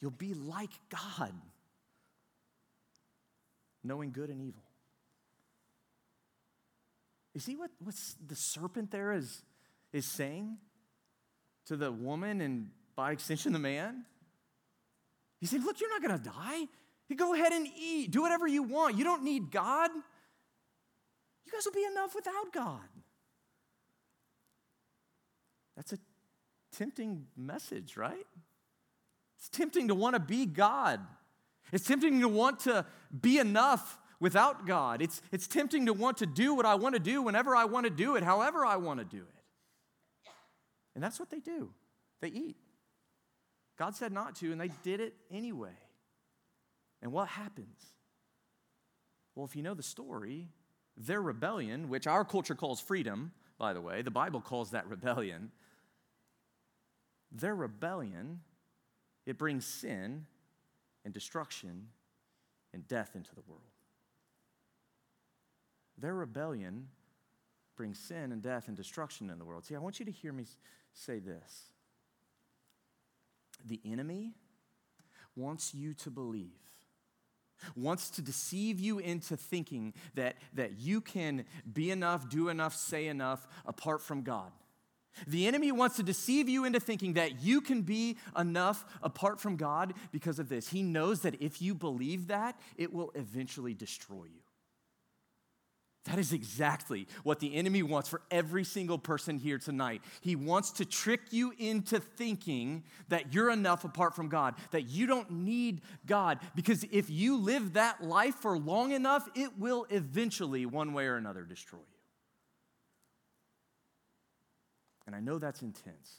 You'll 0.00 0.12
be 0.12 0.32
like 0.32 0.70
God, 0.88 1.32
knowing 3.82 4.12
good 4.12 4.30
and 4.30 4.40
evil. 4.40 4.62
You 7.34 7.40
see 7.40 7.56
what 7.56 7.70
what's 7.80 8.16
the 8.26 8.34
serpent 8.36 8.90
there 8.90 9.12
is, 9.12 9.42
is 9.92 10.06
saying 10.06 10.58
to 11.66 11.76
the 11.76 11.92
woman 11.92 12.40
and 12.40 12.70
by 13.00 13.12
extension 13.12 13.54
the 13.54 13.58
man? 13.58 14.04
He 15.38 15.46
said, 15.46 15.64
Look, 15.64 15.80
you're 15.80 15.88
not 15.88 16.06
going 16.06 16.18
to 16.18 16.22
die. 16.22 16.66
You 17.08 17.16
go 17.16 17.32
ahead 17.32 17.50
and 17.50 17.66
eat. 17.66 18.10
Do 18.10 18.20
whatever 18.20 18.46
you 18.46 18.62
want. 18.62 18.98
You 18.98 19.04
don't 19.04 19.24
need 19.24 19.50
God. 19.50 19.90
You 21.46 21.52
guys 21.52 21.64
will 21.64 21.72
be 21.72 21.86
enough 21.90 22.14
without 22.14 22.52
God. 22.52 22.88
That's 25.76 25.94
a 25.94 25.98
tempting 26.76 27.24
message, 27.38 27.96
right? 27.96 28.26
It's 29.38 29.48
tempting 29.48 29.88
to 29.88 29.94
want 29.94 30.14
to 30.14 30.20
be 30.20 30.44
God. 30.44 31.00
It's 31.72 31.86
tempting 31.86 32.20
to 32.20 32.28
want 32.28 32.60
to 32.60 32.84
be 33.18 33.38
enough 33.38 33.98
without 34.20 34.66
God. 34.66 35.00
It's, 35.00 35.22
it's 35.32 35.46
tempting 35.46 35.86
to 35.86 35.94
want 35.94 36.18
to 36.18 36.26
do 36.26 36.52
what 36.52 36.66
I 36.66 36.74
want 36.74 36.96
to 36.96 37.00
do 37.00 37.22
whenever 37.22 37.56
I 37.56 37.64
want 37.64 37.84
to 37.84 37.90
do 37.90 38.16
it, 38.16 38.22
however 38.22 38.66
I 38.66 38.76
want 38.76 38.98
to 38.98 39.06
do 39.06 39.22
it. 39.22 40.30
And 40.94 41.02
that's 41.02 41.18
what 41.18 41.30
they 41.30 41.40
do 41.40 41.70
they 42.20 42.28
eat. 42.28 42.56
God 43.80 43.96
said 43.96 44.12
not 44.12 44.34
to, 44.36 44.52
and 44.52 44.60
they 44.60 44.70
did 44.82 45.00
it 45.00 45.14
anyway. 45.30 45.72
And 47.00 47.12
what 47.12 47.28
happens? 47.28 47.80
Well, 49.34 49.46
if 49.46 49.56
you 49.56 49.62
know 49.62 49.72
the 49.72 49.82
story, 49.82 50.48
their 50.98 51.22
rebellion, 51.22 51.88
which 51.88 52.06
our 52.06 52.22
culture 52.22 52.54
calls 52.54 52.78
freedom, 52.78 53.32
by 53.56 53.72
the 53.72 53.80
way, 53.80 54.02
the 54.02 54.10
Bible 54.10 54.42
calls 54.42 54.72
that 54.72 54.86
rebellion. 54.86 55.50
Their 57.32 57.54
rebellion, 57.54 58.40
it 59.24 59.38
brings 59.38 59.64
sin 59.64 60.26
and 61.06 61.14
destruction 61.14 61.86
and 62.74 62.86
death 62.86 63.12
into 63.14 63.34
the 63.34 63.42
world. 63.48 63.62
Their 65.96 66.14
rebellion 66.14 66.88
brings 67.76 67.98
sin 67.98 68.30
and 68.30 68.42
death 68.42 68.68
and 68.68 68.76
destruction 68.76 69.30
in 69.30 69.38
the 69.38 69.44
world. 69.46 69.64
See, 69.64 69.74
I 69.74 69.78
want 69.78 69.98
you 70.00 70.04
to 70.04 70.12
hear 70.12 70.34
me 70.34 70.44
say 70.92 71.18
this. 71.18 71.72
The 73.66 73.80
enemy 73.84 74.34
wants 75.36 75.74
you 75.74 75.94
to 75.94 76.10
believe 76.10 76.60
wants 77.76 78.10
to 78.10 78.22
deceive 78.22 78.80
you 78.80 78.98
into 78.98 79.36
thinking 79.36 79.94
that, 80.14 80.36
that 80.54 80.78
you 80.78 81.00
can 81.00 81.44
be 81.70 81.90
enough, 81.90 82.28
do 82.28 82.48
enough, 82.48 82.74
say 82.74 83.06
enough 83.06 83.46
apart 83.66 84.00
from 84.00 84.22
God. 84.22 84.52
The 85.26 85.46
enemy 85.46 85.72
wants 85.72 85.96
to 85.96 86.02
deceive 86.02 86.48
you 86.48 86.64
into 86.64 86.80
thinking 86.80 87.14
that 87.14 87.42
you 87.42 87.60
can 87.60 87.82
be 87.82 88.16
enough 88.38 88.84
apart 89.02 89.40
from 89.40 89.56
God 89.56 89.94
because 90.12 90.38
of 90.38 90.48
this. 90.48 90.68
He 90.68 90.82
knows 90.82 91.22
that 91.22 91.42
if 91.42 91.60
you 91.60 91.74
believe 91.74 92.28
that, 92.28 92.58
it 92.76 92.92
will 92.92 93.10
eventually 93.14 93.74
destroy 93.74 94.24
you. 94.24 94.40
That 96.04 96.18
is 96.18 96.32
exactly 96.32 97.06
what 97.24 97.40
the 97.40 97.54
enemy 97.54 97.82
wants 97.82 98.08
for 98.08 98.22
every 98.30 98.64
single 98.64 98.98
person 98.98 99.38
here 99.38 99.58
tonight. 99.58 100.00
He 100.22 100.34
wants 100.34 100.70
to 100.72 100.86
trick 100.86 101.20
you 101.30 101.52
into 101.58 102.00
thinking 102.00 102.84
that 103.08 103.34
you're 103.34 103.50
enough 103.50 103.84
apart 103.84 104.16
from 104.16 104.30
God, 104.30 104.54
that 104.70 104.88
you 104.88 105.06
don't 105.06 105.30
need 105.30 105.82
God, 106.06 106.38
because 106.54 106.84
if 106.90 107.10
you 107.10 107.36
live 107.36 107.74
that 107.74 108.02
life 108.02 108.36
for 108.36 108.58
long 108.58 108.92
enough, 108.92 109.28
it 109.34 109.58
will 109.58 109.86
eventually, 109.90 110.64
one 110.64 110.94
way 110.94 111.06
or 111.06 111.16
another, 111.16 111.42
destroy 111.42 111.78
you. 111.78 111.84
And 115.06 115.14
I 115.14 115.20
know 115.20 115.38
that's 115.38 115.60
intense, 115.60 116.14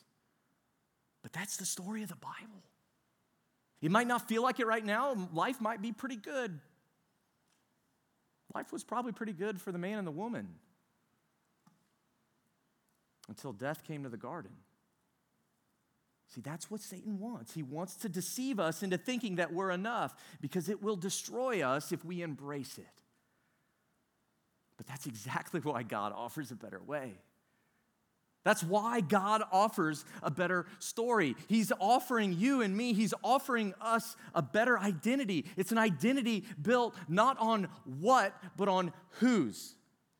but 1.23 1.33
that's 1.33 1.57
the 1.57 1.65
story 1.65 2.03
of 2.03 2.09
the 2.09 2.15
Bible. 2.15 2.61
You 3.79 3.89
might 3.89 4.05
not 4.05 4.27
feel 4.27 4.43
like 4.43 4.59
it 4.59 4.67
right 4.67 4.85
now, 4.85 5.29
life 5.33 5.59
might 5.59 5.81
be 5.81 5.91
pretty 5.91 6.17
good. 6.17 6.59
Life 8.53 8.71
was 8.71 8.83
probably 8.83 9.11
pretty 9.11 9.33
good 9.33 9.61
for 9.61 9.71
the 9.71 9.77
man 9.77 9.97
and 9.97 10.07
the 10.07 10.11
woman 10.11 10.47
until 13.29 13.53
death 13.53 13.83
came 13.83 14.03
to 14.03 14.09
the 14.09 14.17
garden. 14.17 14.51
See, 16.33 16.41
that's 16.41 16.71
what 16.71 16.79
Satan 16.79 17.19
wants. 17.19 17.53
He 17.53 17.63
wants 17.63 17.95
to 17.97 18.09
deceive 18.09 18.59
us 18.59 18.83
into 18.83 18.97
thinking 18.97 19.35
that 19.35 19.53
we're 19.53 19.71
enough 19.71 20.15
because 20.39 20.69
it 20.69 20.81
will 20.81 20.95
destroy 20.95 21.61
us 21.61 21.91
if 21.91 22.05
we 22.05 22.21
embrace 22.21 22.77
it. 22.77 22.87
But 24.77 24.87
that's 24.87 25.05
exactly 25.05 25.59
why 25.63 25.83
God 25.83 26.13
offers 26.15 26.51
a 26.51 26.55
better 26.55 26.81
way. 26.81 27.19
That's 28.43 28.63
why 28.63 29.01
God 29.01 29.43
offers 29.51 30.03
a 30.23 30.31
better 30.31 30.65
story. 30.79 31.35
He's 31.47 31.71
offering 31.79 32.33
you 32.33 32.61
and 32.61 32.75
me, 32.75 32.93
He's 32.93 33.13
offering 33.23 33.73
us 33.79 34.15
a 34.33 34.41
better 34.41 34.79
identity. 34.79 35.45
It's 35.57 35.71
an 35.71 35.77
identity 35.77 36.45
built 36.61 36.95
not 37.07 37.37
on 37.39 37.67
what, 37.85 38.35
but 38.57 38.67
on 38.67 38.93
whose. 39.19 39.75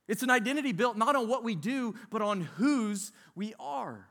It's 0.08 0.24
an 0.24 0.30
identity 0.30 0.72
built 0.72 0.98
not 0.98 1.16
on 1.16 1.28
what 1.28 1.44
we 1.44 1.56
do, 1.56 1.96
but 2.10 2.22
on 2.22 2.42
whose 2.42 3.12
we 3.36 3.54
are. 3.60 4.08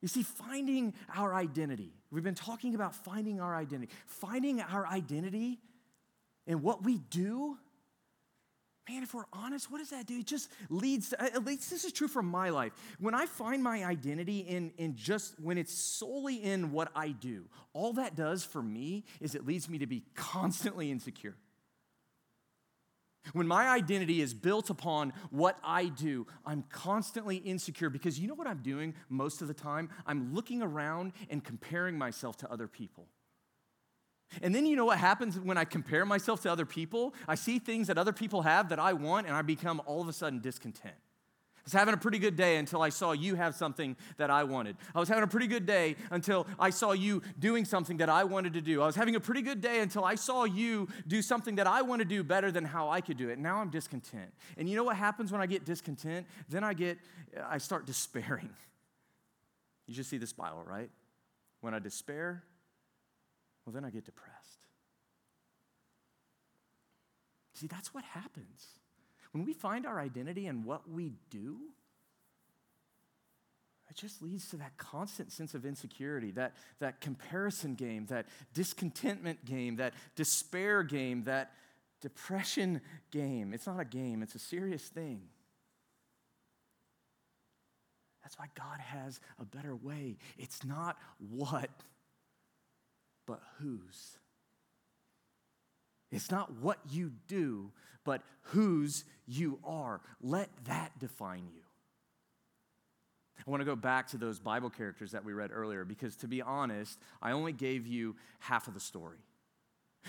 You 0.00 0.08
see, 0.08 0.22
finding 0.22 0.94
our 1.14 1.34
identity, 1.34 1.92
we've 2.10 2.24
been 2.24 2.34
talking 2.34 2.74
about 2.74 2.94
finding 2.94 3.40
our 3.40 3.54
identity. 3.54 3.92
Finding 4.06 4.60
our 4.62 4.86
identity 4.86 5.58
in 6.46 6.62
what 6.62 6.82
we 6.84 6.98
do 6.98 7.58
man, 8.90 9.02
if 9.02 9.14
we're 9.14 9.24
honest, 9.32 9.70
what 9.70 9.78
does 9.78 9.90
that 9.90 10.06
do? 10.06 10.18
It 10.18 10.26
just 10.26 10.50
leads 10.68 11.10
to, 11.10 11.22
at 11.22 11.44
least 11.44 11.70
this 11.70 11.84
is 11.84 11.92
true 11.92 12.08
for 12.08 12.22
my 12.22 12.50
life. 12.50 12.72
When 12.98 13.14
I 13.14 13.26
find 13.26 13.62
my 13.62 13.84
identity 13.84 14.40
in, 14.40 14.72
in 14.78 14.96
just 14.96 15.38
when 15.40 15.58
it's 15.58 15.72
solely 15.72 16.42
in 16.42 16.72
what 16.72 16.90
I 16.94 17.10
do, 17.10 17.44
all 17.72 17.92
that 17.94 18.16
does 18.16 18.44
for 18.44 18.62
me 18.62 19.04
is 19.20 19.34
it 19.34 19.46
leads 19.46 19.68
me 19.68 19.78
to 19.78 19.86
be 19.86 20.04
constantly 20.14 20.90
insecure. 20.90 21.36
When 23.32 23.46
my 23.46 23.68
identity 23.68 24.22
is 24.22 24.34
built 24.34 24.70
upon 24.70 25.12
what 25.30 25.58
I 25.62 25.86
do, 25.86 26.26
I'm 26.44 26.64
constantly 26.70 27.36
insecure 27.36 27.90
because 27.90 28.18
you 28.18 28.26
know 28.26 28.34
what 28.34 28.46
I'm 28.46 28.62
doing 28.62 28.94
most 29.08 29.42
of 29.42 29.48
the 29.48 29.54
time? 29.54 29.90
I'm 30.06 30.34
looking 30.34 30.62
around 30.62 31.12
and 31.28 31.44
comparing 31.44 31.98
myself 31.98 32.38
to 32.38 32.50
other 32.50 32.66
people. 32.66 33.06
And 34.42 34.54
then 34.54 34.66
you 34.66 34.76
know 34.76 34.84
what 34.84 34.98
happens 34.98 35.38
when 35.38 35.58
I 35.58 35.64
compare 35.64 36.06
myself 36.06 36.42
to 36.42 36.52
other 36.52 36.66
people? 36.66 37.14
I 37.26 37.34
see 37.34 37.58
things 37.58 37.88
that 37.88 37.98
other 37.98 38.12
people 38.12 38.42
have 38.42 38.68
that 38.68 38.78
I 38.78 38.92
want, 38.92 39.26
and 39.26 39.34
I 39.34 39.42
become 39.42 39.82
all 39.86 40.00
of 40.00 40.08
a 40.08 40.12
sudden 40.12 40.40
discontent. 40.40 40.94
I 41.60 41.62
was 41.64 41.72
having 41.74 41.92
a 41.92 41.98
pretty 41.98 42.18
good 42.18 42.36
day 42.36 42.56
until 42.56 42.80
I 42.80 42.88
saw 42.88 43.12
you 43.12 43.34
have 43.34 43.54
something 43.54 43.94
that 44.16 44.30
I 44.30 44.44
wanted. 44.44 44.76
I 44.94 44.98
was 44.98 45.10
having 45.10 45.24
a 45.24 45.26
pretty 45.26 45.46
good 45.46 45.66
day 45.66 45.96
until 46.10 46.46
I 46.58 46.70
saw 46.70 46.92
you 46.92 47.22
doing 47.38 47.66
something 47.66 47.98
that 47.98 48.08
I 48.08 48.24
wanted 48.24 48.54
to 48.54 48.62
do. 48.62 48.80
I 48.80 48.86
was 48.86 48.96
having 48.96 49.14
a 49.14 49.20
pretty 49.20 49.42
good 49.42 49.60
day 49.60 49.80
until 49.80 50.02
I 50.02 50.14
saw 50.14 50.44
you 50.44 50.88
do 51.06 51.20
something 51.20 51.56
that 51.56 51.66
I 51.66 51.82
want 51.82 52.00
to 52.00 52.06
do 52.06 52.24
better 52.24 52.50
than 52.50 52.64
how 52.64 52.88
I 52.88 53.02
could 53.02 53.18
do 53.18 53.28
it. 53.28 53.38
Now 53.38 53.58
I'm 53.58 53.68
discontent. 53.68 54.32
And 54.56 54.70
you 54.70 54.76
know 54.76 54.84
what 54.84 54.96
happens 54.96 55.32
when 55.32 55.42
I 55.42 55.46
get 55.46 55.66
discontent? 55.66 56.26
Then 56.48 56.64
I 56.64 56.72
get 56.72 56.98
I 57.46 57.58
start 57.58 57.84
despairing. 57.84 58.50
You 59.86 59.94
just 59.94 60.08
see 60.08 60.18
the 60.18 60.26
spiral, 60.26 60.64
right? 60.64 60.90
When 61.60 61.74
I 61.74 61.78
despair, 61.78 62.42
well, 63.70 63.80
then 63.80 63.88
I 63.88 63.90
get 63.90 64.04
depressed. 64.04 64.66
See, 67.54 67.68
that's 67.68 67.94
what 67.94 68.02
happens. 68.02 68.66
When 69.32 69.44
we 69.44 69.52
find 69.52 69.86
our 69.86 70.00
identity 70.00 70.48
in 70.48 70.64
what 70.64 70.90
we 70.90 71.12
do, 71.30 71.58
it 73.88 73.96
just 73.96 74.22
leads 74.22 74.48
to 74.50 74.56
that 74.56 74.76
constant 74.76 75.30
sense 75.30 75.54
of 75.54 75.64
insecurity, 75.64 76.32
that, 76.32 76.54
that 76.80 77.00
comparison 77.00 77.76
game, 77.76 78.06
that 78.06 78.26
discontentment 78.54 79.44
game, 79.44 79.76
that 79.76 79.94
despair 80.16 80.82
game, 80.82 81.24
that 81.24 81.52
depression 82.00 82.80
game. 83.12 83.52
It's 83.52 83.68
not 83.68 83.78
a 83.78 83.84
game, 83.84 84.22
it's 84.22 84.34
a 84.34 84.40
serious 84.40 84.82
thing. 84.82 85.22
That's 88.22 88.36
why 88.36 88.46
God 88.56 88.80
has 88.80 89.20
a 89.38 89.44
better 89.44 89.76
way. 89.76 90.18
It's 90.38 90.64
not 90.64 90.96
what, 91.18 91.70
but 93.30 93.40
whose. 93.60 94.18
It's 96.10 96.32
not 96.32 96.52
what 96.60 96.78
you 96.90 97.12
do, 97.28 97.70
but 98.04 98.22
whose 98.46 99.04
you 99.24 99.60
are. 99.62 100.00
Let 100.20 100.48
that 100.64 100.98
define 100.98 101.44
you. 101.54 101.62
I 103.38 103.48
want 103.48 103.60
to 103.60 103.64
go 103.64 103.76
back 103.76 104.08
to 104.08 104.18
those 104.18 104.40
Bible 104.40 104.68
characters 104.68 105.12
that 105.12 105.24
we 105.24 105.32
read 105.32 105.50
earlier 105.52 105.84
because, 105.84 106.16
to 106.16 106.26
be 106.26 106.42
honest, 106.42 106.98
I 107.22 107.30
only 107.30 107.52
gave 107.52 107.86
you 107.86 108.16
half 108.40 108.66
of 108.66 108.74
the 108.74 108.80
story. 108.80 109.18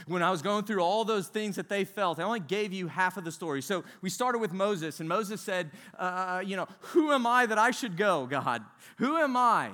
When 0.07 0.23
I 0.23 0.31
was 0.31 0.41
going 0.41 0.63
through 0.63 0.81
all 0.81 1.05
those 1.05 1.27
things 1.27 1.57
that 1.57 1.69
they 1.69 1.85
felt, 1.85 2.17
I 2.17 2.23
only 2.23 2.39
gave 2.39 2.73
you 2.73 2.87
half 2.87 3.17
of 3.17 3.23
the 3.23 3.31
story. 3.31 3.61
So 3.61 3.83
we 4.01 4.09
started 4.09 4.39
with 4.39 4.51
Moses, 4.51 4.99
and 4.99 5.07
Moses 5.07 5.41
said, 5.41 5.69
uh, 5.99 6.41
You 6.43 6.55
know, 6.55 6.67
who 6.79 7.11
am 7.11 7.27
I 7.27 7.45
that 7.45 7.59
I 7.59 7.69
should 7.69 7.97
go, 7.97 8.25
God? 8.25 8.63
Who 8.97 9.15
am 9.17 9.37
I? 9.37 9.73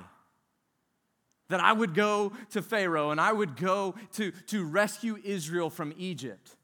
That 1.48 1.60
I 1.60 1.72
would 1.72 1.94
go 1.94 2.32
to 2.50 2.62
Pharaoh 2.62 3.10
and 3.10 3.20
I 3.20 3.32
would 3.32 3.56
go 3.56 3.94
to, 4.14 4.30
to 4.48 4.64
rescue 4.64 5.18
Israel 5.24 5.70
from 5.70 5.94
Egypt. 5.96 6.56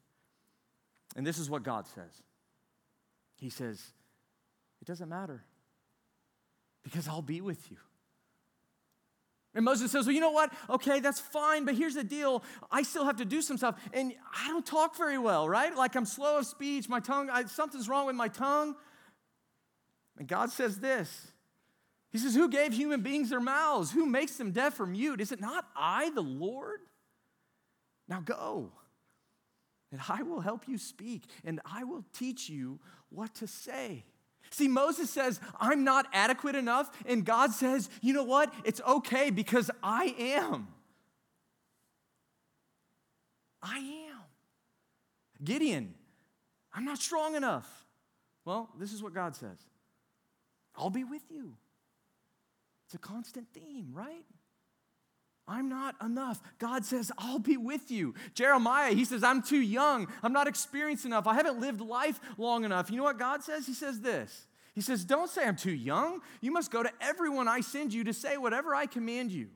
And 1.17 1.27
this 1.27 1.39
is 1.39 1.49
what 1.49 1.63
God 1.63 1.87
says 1.87 2.23
He 3.37 3.51
says, 3.51 3.83
It 4.81 4.87
doesn't 4.87 5.09
matter 5.09 5.45
because 6.83 7.09
I'll 7.09 7.23
be 7.23 7.41
with 7.41 7.71
you. 7.71 7.79
And 9.55 9.65
Moses 9.65 9.93
says, 9.93 10.07
Well, 10.07 10.15
you 10.15 10.21
know 10.21 10.33
what? 10.33 10.53
Okay, 10.69 11.01
that's 11.01 11.21
fine, 11.21 11.65
but 11.65 11.75
here's 11.75 11.95
the 11.95 12.05
deal. 12.05 12.43
I 12.71 12.83
still 12.83 13.05
have 13.05 13.17
to 13.17 13.25
do 13.25 13.41
some 13.41 13.57
stuff. 13.57 13.81
And 13.93 14.13
I 14.37 14.49
don't 14.49 14.67
talk 14.67 14.97
very 14.97 15.19
well, 15.19 15.49
right? 15.49 15.75
Like 15.75 15.95
I'm 15.95 16.07
slow 16.07 16.39
of 16.39 16.47
speech, 16.47 16.89
my 16.89 17.01
tongue, 17.01 17.31
I, 17.31 17.45
something's 17.45 17.89
wrong 17.89 18.07
with 18.07 18.17
my 18.17 18.29
tongue. 18.29 18.75
And 20.19 20.29
God 20.29 20.51
says 20.51 20.79
this 20.79 21.33
he 22.15 22.21
says, 22.21 22.37
Who 22.37 22.49
gave 22.49 22.73
human 22.73 23.01
beings 23.01 23.31
their 23.31 23.41
mouths? 23.41 23.91
Who 23.91 24.07
makes 24.07 24.37
them 24.37 24.53
deaf 24.53 24.79
or 24.79 24.87
mute? 24.87 25.21
Is 25.21 25.33
it 25.33 25.41
not 25.41 25.67
I, 25.75 26.11
the 26.11 26.23
Lord? 26.23 26.79
Now 28.07 28.21
go, 28.21 28.71
and 29.91 30.01
I 30.09 30.23
will 30.23 30.39
help 30.39 30.69
you 30.69 30.79
speak, 30.79 31.25
and 31.45 31.61
I 31.65 31.83
will 31.83 32.05
teach 32.13 32.49
you 32.49 32.79
what 33.09 33.35
to 33.37 33.49
say. 33.49 34.05
See, 34.51 34.69
Moses 34.69 35.11
says, 35.11 35.41
I'm 35.59 35.83
not 35.83 36.07
adequate 36.13 36.55
enough, 36.55 36.89
and 37.05 37.25
God 37.25 37.51
says, 37.51 37.91
You 38.01 38.13
know 38.13 38.23
what? 38.23 38.55
It's 38.63 38.81
okay 38.87 39.31
because 39.31 39.69
I 39.83 40.15
am. 40.17 40.69
I 43.61 43.79
am. 43.79 44.21
Gideon, 45.43 45.95
I'm 46.73 46.85
not 46.85 46.99
strong 46.99 47.35
enough. 47.35 47.69
Well, 48.45 48.71
this 48.79 48.93
is 48.93 49.03
what 49.03 49.15
God 49.15 49.35
says 49.35 49.59
I'll 50.77 50.91
be 50.91 51.03
with 51.03 51.23
you. 51.29 51.57
It's 52.95 53.05
a 53.05 53.09
constant 53.09 53.49
theme, 53.53 53.89
right? 53.93 54.25
I'm 55.49 55.69
not 55.69 55.97
enough. 56.01 56.41
God 56.61 56.85
says, 56.85 57.11
I'll 57.19 57.41
be 57.41 57.57
with 57.57 57.91
you. 57.91 58.15
Jeremiah, 58.35 58.95
he 58.95 59.05
says, 59.05 59.25
I'm 59.25 59.43
too 59.43 59.61
young. 59.61 60.07
I'm 60.23 60.33
not 60.33 60.47
experienced 60.47 61.05
enough. 61.05 61.27
I 61.27 61.35
haven't 61.35 61.61
lived 61.61 61.81
life 61.81 62.21
long 62.39 62.63
enough. 62.65 62.93
You 62.93 62.99
know 62.99 63.03
what 63.03 63.19
God 63.19 63.43
says? 63.43 63.67
He 63.67 63.75
says 63.75 64.01
this 64.01 64.47
He 64.77 64.81
says, 64.81 65.05
Don't 65.05 65.29
say 65.29 65.45
I'm 65.45 65.57
too 65.57 65.75
young. 65.75 66.21
You 66.41 66.53
must 66.53 66.71
go 66.71 66.85
to 66.85 66.93
everyone 67.01 67.49
I 67.49 67.63
send 67.63 67.93
you 67.93 68.05
to 68.05 68.15
say 68.15 68.37
whatever 68.37 68.77
I 68.77 68.87
command 68.87 69.33
you. 69.33 69.49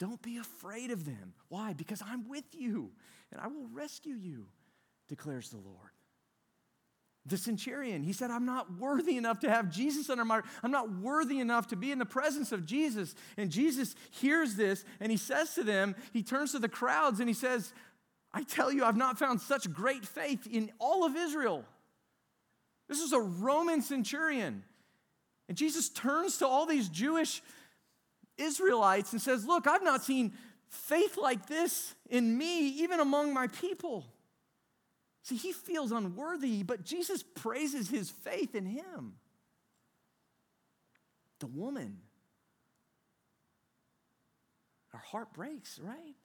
Don't 0.00 0.20
be 0.20 0.38
afraid 0.38 0.90
of 0.90 1.04
them. 1.04 1.34
Why? 1.50 1.72
Because 1.72 2.02
I'm 2.04 2.28
with 2.28 2.52
you 2.52 2.90
and 3.30 3.40
I 3.40 3.46
will 3.46 3.68
rescue 3.72 4.16
you, 4.16 4.48
declares 5.08 5.50
the 5.50 5.58
Lord. 5.58 5.92
The 7.24 7.36
centurion, 7.36 8.02
he 8.02 8.12
said, 8.12 8.32
I'm 8.32 8.46
not 8.46 8.78
worthy 8.78 9.16
enough 9.16 9.40
to 9.40 9.50
have 9.50 9.70
Jesus 9.70 10.10
under 10.10 10.24
my, 10.24 10.40
I'm 10.62 10.72
not 10.72 10.90
worthy 10.90 11.38
enough 11.38 11.68
to 11.68 11.76
be 11.76 11.92
in 11.92 12.00
the 12.00 12.04
presence 12.04 12.50
of 12.50 12.66
Jesus. 12.66 13.14
And 13.36 13.48
Jesus 13.48 13.94
hears 14.10 14.56
this 14.56 14.84
and 14.98 15.12
he 15.12 15.16
says 15.16 15.54
to 15.54 15.62
them, 15.62 15.94
he 16.12 16.24
turns 16.24 16.50
to 16.52 16.58
the 16.58 16.68
crowds 16.68 17.20
and 17.20 17.28
he 17.28 17.34
says, 17.34 17.72
I 18.34 18.42
tell 18.42 18.72
you, 18.72 18.84
I've 18.84 18.96
not 18.96 19.18
found 19.18 19.40
such 19.40 19.72
great 19.72 20.04
faith 20.04 20.48
in 20.50 20.72
all 20.80 21.04
of 21.04 21.14
Israel. 21.14 21.64
This 22.88 23.00
is 23.00 23.12
a 23.12 23.20
Roman 23.20 23.82
centurion. 23.82 24.64
And 25.48 25.56
Jesus 25.56 25.90
turns 25.90 26.38
to 26.38 26.46
all 26.46 26.66
these 26.66 26.88
Jewish 26.88 27.40
Israelites 28.38 29.12
and 29.12 29.20
says, 29.20 29.44
Look, 29.46 29.66
I've 29.66 29.84
not 29.84 30.02
seen 30.02 30.32
faith 30.68 31.18
like 31.18 31.46
this 31.46 31.94
in 32.08 32.36
me, 32.36 32.68
even 32.82 33.00
among 33.00 33.34
my 33.34 33.46
people. 33.46 34.06
See, 35.22 35.36
he 35.36 35.52
feels 35.52 35.92
unworthy, 35.92 36.62
but 36.62 36.84
Jesus 36.84 37.22
praises 37.22 37.88
his 37.88 38.10
faith 38.10 38.54
in 38.54 38.66
him. 38.66 39.14
The 41.38 41.46
woman, 41.46 41.98
her 44.88 44.98
heart 44.98 45.32
breaks, 45.32 45.78
right? 45.78 46.16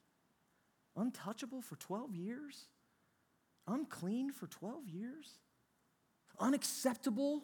Untouchable 0.95 1.61
for 1.61 1.75
12 1.75 2.15
years, 2.15 2.65
unclean 3.67 4.31
for 4.31 4.47
12 4.47 4.89
years, 4.89 5.31
unacceptable, 6.39 7.43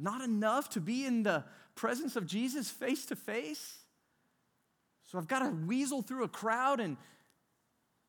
not 0.00 0.20
enough 0.20 0.68
to 0.70 0.80
be 0.80 1.04
in 1.04 1.22
the 1.22 1.44
presence 1.76 2.16
of 2.16 2.26
Jesus 2.26 2.70
face 2.70 3.06
to 3.06 3.16
face. 3.16 3.78
So 5.06 5.18
I've 5.18 5.28
got 5.28 5.40
to 5.40 5.48
weasel 5.48 6.02
through 6.02 6.24
a 6.24 6.28
crowd 6.28 6.80
and 6.80 6.96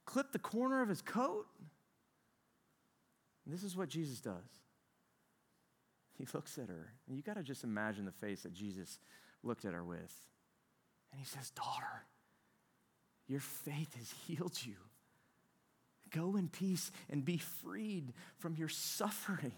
clip 0.09 0.31
the 0.31 0.39
corner 0.39 0.81
of 0.81 0.89
his 0.89 1.01
coat? 1.01 1.45
And 3.45 3.53
this 3.53 3.63
is 3.63 3.77
what 3.77 3.89
Jesus 3.89 4.19
does. 4.19 4.33
He 6.17 6.25
looks 6.33 6.57
at 6.57 6.67
her, 6.67 6.93
and 7.07 7.15
you 7.15 7.23
got 7.23 7.35
to 7.35 7.43
just 7.43 7.63
imagine 7.63 8.05
the 8.05 8.11
face 8.11 8.43
that 8.43 8.53
Jesus 8.53 8.99
looked 9.43 9.65
at 9.65 9.73
her 9.73 9.83
with. 9.83 10.13
And 11.11 11.19
he 11.19 11.25
says, 11.25 11.51
Daughter, 11.51 12.05
your 13.27 13.39
faith 13.39 13.95
has 13.95 14.13
healed 14.27 14.57
you. 14.65 14.75
Go 16.11 16.35
in 16.35 16.49
peace 16.49 16.91
and 17.09 17.23
be 17.23 17.37
freed 17.37 18.13
from 18.39 18.55
your 18.55 18.67
suffering. 18.67 19.53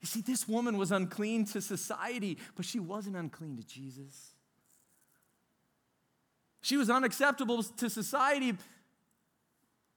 You 0.00 0.06
see, 0.06 0.20
this 0.20 0.46
woman 0.46 0.76
was 0.76 0.92
unclean 0.92 1.44
to 1.46 1.60
society, 1.60 2.38
but 2.56 2.64
she 2.64 2.78
wasn't 2.78 3.16
unclean 3.16 3.56
to 3.56 3.66
Jesus. 3.66 4.32
She 6.60 6.76
was 6.76 6.90
unacceptable 6.90 7.62
to 7.62 7.88
society, 7.88 8.56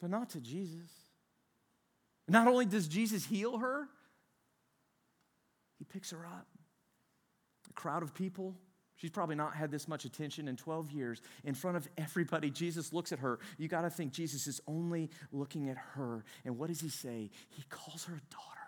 but 0.02 0.10
not 0.10 0.32
to 0.32 0.42
Jesus. 0.42 0.90
Not 2.28 2.48
only 2.48 2.66
does 2.66 2.88
Jesus 2.88 3.26
heal 3.26 3.60
her, 3.60 3.88
he 5.78 5.86
picks 5.86 6.12
her 6.12 6.26
up. 6.26 6.48
A 7.70 7.74
crowd 7.74 8.04
of 8.04 8.14
people 8.14 8.56
She's 9.02 9.10
probably 9.10 9.36
not 9.36 9.56
had 9.56 9.72
this 9.72 9.88
much 9.88 10.06
attention 10.06 10.48
in 10.48 10.56
12 10.56 10.92
years. 10.92 11.24
In 11.44 11.56
front 11.56 11.76
of 11.76 11.90
everybody, 11.98 12.52
Jesus 12.52 12.94
looks 12.94 13.12
at 13.12 13.18
her. 13.18 13.40
You 13.58 13.68
got 13.68 13.82
to 13.82 13.90
think 13.90 14.14
Jesus 14.14 14.46
is 14.46 14.62
only 14.68 15.10
looking 15.32 15.70
at 15.70 15.78
her. 15.96 16.24
And 16.46 16.60
what 16.60 16.68
does 16.68 16.82
he 16.82 16.90
say? 16.90 17.32
He 17.50 17.64
calls 17.68 18.04
her 18.04 18.14
a 18.14 18.22
daughter. 18.32 18.60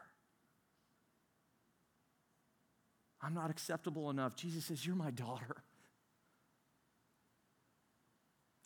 I'm 3.21 3.35
not 3.35 3.51
acceptable 3.51 4.09
enough. 4.09 4.35
Jesus 4.35 4.65
says, 4.65 4.83
You're 4.83 4.95
my 4.95 5.11
daughter. 5.11 5.57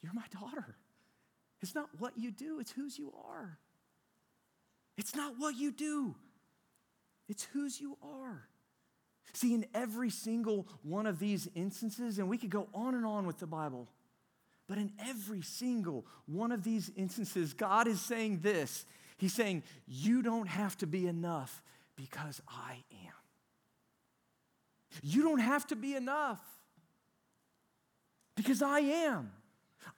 You're 0.01 0.13
my 0.13 0.23
daughter. 0.39 0.77
It's 1.61 1.73
not 1.73 1.89
what 1.97 2.17
you 2.17 2.31
do, 2.31 2.59
it's 2.59 2.71
whose 2.71 2.97
you 2.97 3.13
are. 3.27 3.57
It's 4.97 5.15
not 5.15 5.35
what 5.37 5.55
you 5.55 5.71
do, 5.71 6.15
it's 7.27 7.43
whose 7.43 7.79
you 7.79 7.97
are. 8.01 8.47
See, 9.33 9.53
in 9.53 9.65
every 9.73 10.09
single 10.09 10.67
one 10.83 11.05
of 11.05 11.19
these 11.19 11.47
instances, 11.53 12.17
and 12.17 12.29
we 12.29 12.37
could 12.37 12.49
go 12.49 12.67
on 12.73 12.95
and 12.95 13.05
on 13.05 13.27
with 13.27 13.39
the 13.39 13.45
Bible, 13.45 13.87
but 14.67 14.77
in 14.77 14.91
every 14.99 15.41
single 15.41 16.05
one 16.25 16.51
of 16.51 16.63
these 16.63 16.91
instances, 16.95 17.53
God 17.53 17.87
is 17.87 18.01
saying 18.01 18.39
this 18.41 18.85
He's 19.17 19.33
saying, 19.33 19.63
You 19.87 20.21
don't 20.21 20.47
have 20.47 20.77
to 20.77 20.87
be 20.87 21.07
enough 21.07 21.61
because 21.95 22.41
I 22.47 22.83
am. 23.05 23.13
You 25.01 25.23
don't 25.23 25.39
have 25.39 25.67
to 25.67 25.75
be 25.75 25.95
enough 25.95 26.39
because 28.35 28.61
I 28.61 28.79
am. 28.79 29.31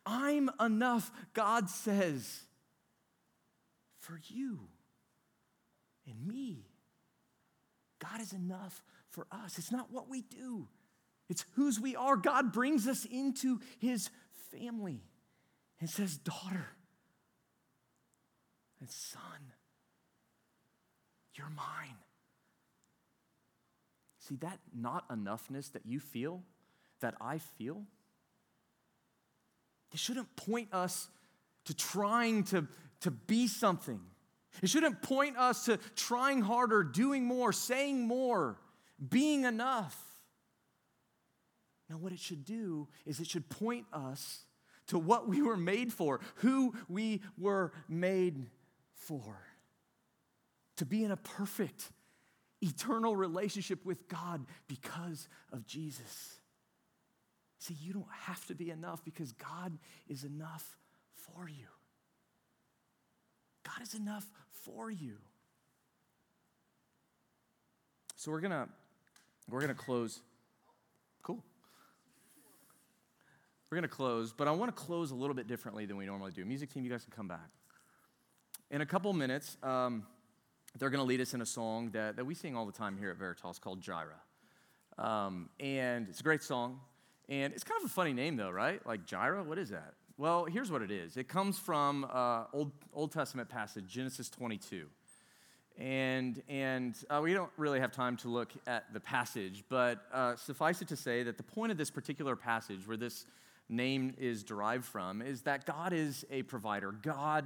I'm 0.05 0.49
enough, 0.59 1.11
God 1.33 1.69
says, 1.69 2.41
for 3.99 4.19
you 4.27 4.59
and 6.07 6.27
me. 6.27 6.65
God 7.99 8.21
is 8.21 8.33
enough 8.33 8.83
for 9.09 9.27
us. 9.31 9.57
It's 9.57 9.71
not 9.71 9.91
what 9.91 10.09
we 10.09 10.21
do, 10.21 10.67
it's 11.29 11.45
whose 11.55 11.79
we 11.79 11.95
are. 11.95 12.15
God 12.15 12.51
brings 12.51 12.87
us 12.87 13.05
into 13.05 13.59
his 13.77 14.09
family 14.51 15.03
and 15.79 15.89
says, 15.89 16.17
Daughter 16.17 16.67
and 18.79 18.89
son, 18.89 19.53
you're 21.35 21.49
mine. 21.49 21.97
See, 24.19 24.35
that 24.37 24.59
not 24.75 25.09
enoughness 25.09 25.71
that 25.73 25.85
you 25.85 25.99
feel, 25.99 26.43
that 27.01 27.15
I 27.19 27.39
feel, 27.39 27.83
it 29.91 29.99
shouldn't 29.99 30.35
point 30.35 30.73
us 30.73 31.09
to 31.65 31.73
trying 31.73 32.43
to, 32.45 32.67
to 33.01 33.11
be 33.11 33.47
something. 33.47 33.99
It 34.61 34.69
shouldn't 34.69 35.01
point 35.01 35.37
us 35.37 35.65
to 35.65 35.77
trying 35.95 36.41
harder, 36.41 36.83
doing 36.83 37.25
more, 37.25 37.53
saying 37.53 38.07
more, 38.07 38.59
being 39.07 39.45
enough. 39.45 39.97
Now, 41.89 41.97
what 41.97 42.11
it 42.11 42.19
should 42.19 42.45
do 42.45 42.87
is 43.05 43.19
it 43.19 43.27
should 43.27 43.49
point 43.49 43.85
us 43.91 44.45
to 44.87 44.99
what 44.99 45.27
we 45.27 45.41
were 45.41 45.57
made 45.57 45.93
for, 45.93 46.19
who 46.35 46.73
we 46.87 47.21
were 47.37 47.71
made 47.87 48.47
for. 48.93 49.39
To 50.77 50.85
be 50.85 51.03
in 51.03 51.11
a 51.11 51.17
perfect, 51.17 51.91
eternal 52.61 53.15
relationship 53.15 53.85
with 53.85 54.07
God 54.07 54.45
because 54.67 55.27
of 55.51 55.65
Jesus. 55.65 56.38
See, 57.59 57.75
you 57.81 57.93
don't 57.93 58.07
have 58.21 58.45
to 58.47 58.55
be 58.55 58.71
enough 58.71 59.03
because 59.03 59.33
God 59.33 59.77
is 60.07 60.23
enough 60.23 60.77
for 61.13 61.47
you. 61.47 61.67
God 63.63 63.83
is 63.83 63.93
enough 63.93 64.25
for 64.63 64.89
you. 64.89 65.17
So 68.15 68.31
we're 68.31 68.39
gonna 68.39 68.69
we're 69.49 69.61
gonna 69.61 69.73
close. 69.73 70.21
Cool. 71.21 71.43
We're 73.69 73.75
gonna 73.75 73.87
close, 73.89 74.33
but 74.33 74.47
I 74.47 74.51
want 74.51 74.75
to 74.75 74.81
close 74.81 75.11
a 75.11 75.15
little 75.15 75.35
bit 75.35 75.47
differently 75.47 75.85
than 75.85 75.97
we 75.97 76.05
normally 76.05 76.31
do. 76.31 76.45
Music 76.45 76.73
team, 76.73 76.83
you 76.83 76.89
guys 76.89 77.03
can 77.03 77.13
come 77.13 77.27
back. 77.27 77.49
In 78.71 78.81
a 78.81 78.85
couple 78.85 79.11
minutes, 79.13 79.57
um, 79.63 80.05
they're 80.77 80.89
to 80.99 81.05
lead 81.05 81.21
us 81.21 81.33
in 81.33 81.41
a 81.41 81.45
song 81.45 81.89
that, 81.91 82.15
that 82.15 82.25
we 82.25 82.35
sing 82.35 82.55
all 82.55 82.65
the 82.65 82.71
time 82.71 82.97
here 82.97 83.09
at 83.09 83.17
Veritas 83.17 83.59
called 83.59 83.81
Jireh. 83.81 84.21
Um, 84.97 85.49
and 85.59 86.07
it's 86.07 86.19
a 86.19 86.23
great 86.23 86.43
song. 86.43 86.79
And 87.29 87.53
it's 87.53 87.63
kind 87.63 87.79
of 87.79 87.85
a 87.85 87.93
funny 87.93 88.11
name, 88.11 88.35
though, 88.35 88.49
right? 88.49 88.85
Like 88.87 89.05
Jireh, 89.05 89.43
what 89.43 89.59
is 89.59 89.69
that? 89.69 89.93
Well, 90.17 90.45
here's 90.45 90.71
what 90.71 90.81
it 90.81 90.91
is 90.91 91.15
it 91.15 91.29
comes 91.29 91.57
from 91.57 92.05
uh, 92.11 92.45
Old, 92.51 92.71
Old 92.91 93.11
Testament 93.11 93.47
passage, 93.47 93.85
Genesis 93.87 94.29
22. 94.29 94.87
And, 95.77 96.41
and 96.49 96.93
uh, 97.09 97.21
we 97.23 97.33
don't 97.33 97.51
really 97.55 97.79
have 97.79 97.93
time 97.93 98.17
to 98.17 98.27
look 98.27 98.51
at 98.67 98.91
the 98.91 98.99
passage, 98.99 99.63
but 99.69 100.01
uh, 100.11 100.35
suffice 100.35 100.81
it 100.81 100.89
to 100.89 100.97
say 100.97 101.23
that 101.23 101.37
the 101.37 101.43
point 101.43 101.71
of 101.71 101.77
this 101.77 101.89
particular 101.89 102.35
passage, 102.35 102.85
where 102.85 102.97
this 102.97 103.25
name 103.69 104.13
is 104.17 104.43
derived 104.43 104.83
from, 104.83 105.21
is 105.21 105.43
that 105.43 105.65
God 105.65 105.93
is 105.93 106.25
a 106.29 106.41
provider. 106.43 106.91
God 106.91 107.45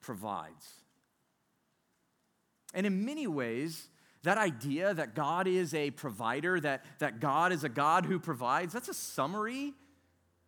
provides. 0.00 0.66
And 2.72 2.86
in 2.86 3.04
many 3.04 3.26
ways, 3.26 3.88
that 4.24 4.38
idea 4.38 4.92
that 4.94 5.14
God 5.14 5.46
is 5.46 5.74
a 5.74 5.90
provider, 5.90 6.58
that, 6.60 6.84
that 6.98 7.20
God 7.20 7.52
is 7.52 7.62
a 7.62 7.68
God 7.68 8.06
who 8.06 8.18
provides, 8.18 8.72
that's 8.72 8.88
a 8.88 8.94
summary. 8.94 9.74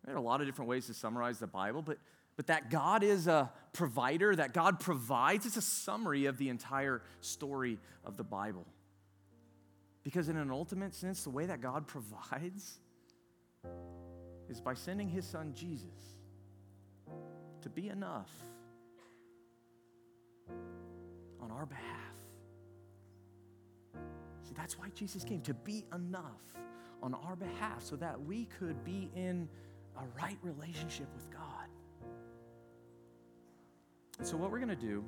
There 0.03 0.15
are 0.15 0.17
a 0.17 0.21
lot 0.21 0.41
of 0.41 0.47
different 0.47 0.67
ways 0.67 0.87
to 0.87 0.95
summarize 0.95 1.37
the 1.37 1.47
Bible, 1.47 1.83
but, 1.83 1.99
but 2.35 2.47
that 2.47 2.71
God 2.71 3.03
is 3.03 3.27
a 3.27 3.51
provider, 3.73 4.35
that 4.35 4.53
God 4.53 4.79
provides, 4.79 5.45
it's 5.45 5.57
a 5.57 5.61
summary 5.61 6.25
of 6.25 6.39
the 6.39 6.49
entire 6.49 7.03
story 7.21 7.77
of 8.03 8.17
the 8.17 8.23
Bible. 8.23 8.65
Because, 10.03 10.27
in 10.27 10.37
an 10.37 10.49
ultimate 10.49 10.95
sense, 10.95 11.23
the 11.23 11.29
way 11.29 11.45
that 11.45 11.61
God 11.61 11.85
provides 11.85 12.79
is 14.49 14.59
by 14.59 14.73
sending 14.73 15.07
his 15.07 15.25
son 15.25 15.53
Jesus 15.53 16.17
to 17.61 17.69
be 17.69 17.89
enough 17.89 18.31
on 21.41 21.51
our 21.51 21.65
behalf. 21.65 22.06
See, 24.47 24.53
that's 24.55 24.79
why 24.79 24.87
Jesus 24.95 25.23
came 25.23 25.41
to 25.41 25.53
be 25.53 25.85
enough 25.93 26.55
on 27.03 27.13
our 27.13 27.35
behalf 27.35 27.83
so 27.83 27.95
that 27.97 28.19
we 28.21 28.45
could 28.45 28.81
be 28.85 29.11
in 29.13 29.49
a 29.97 30.03
right 30.21 30.37
relationship 30.41 31.07
with 31.13 31.29
God. 31.31 31.43
so, 34.23 34.37
what 34.37 34.51
we're 34.51 34.59
going 34.59 34.69
to 34.69 34.75
do 34.75 35.03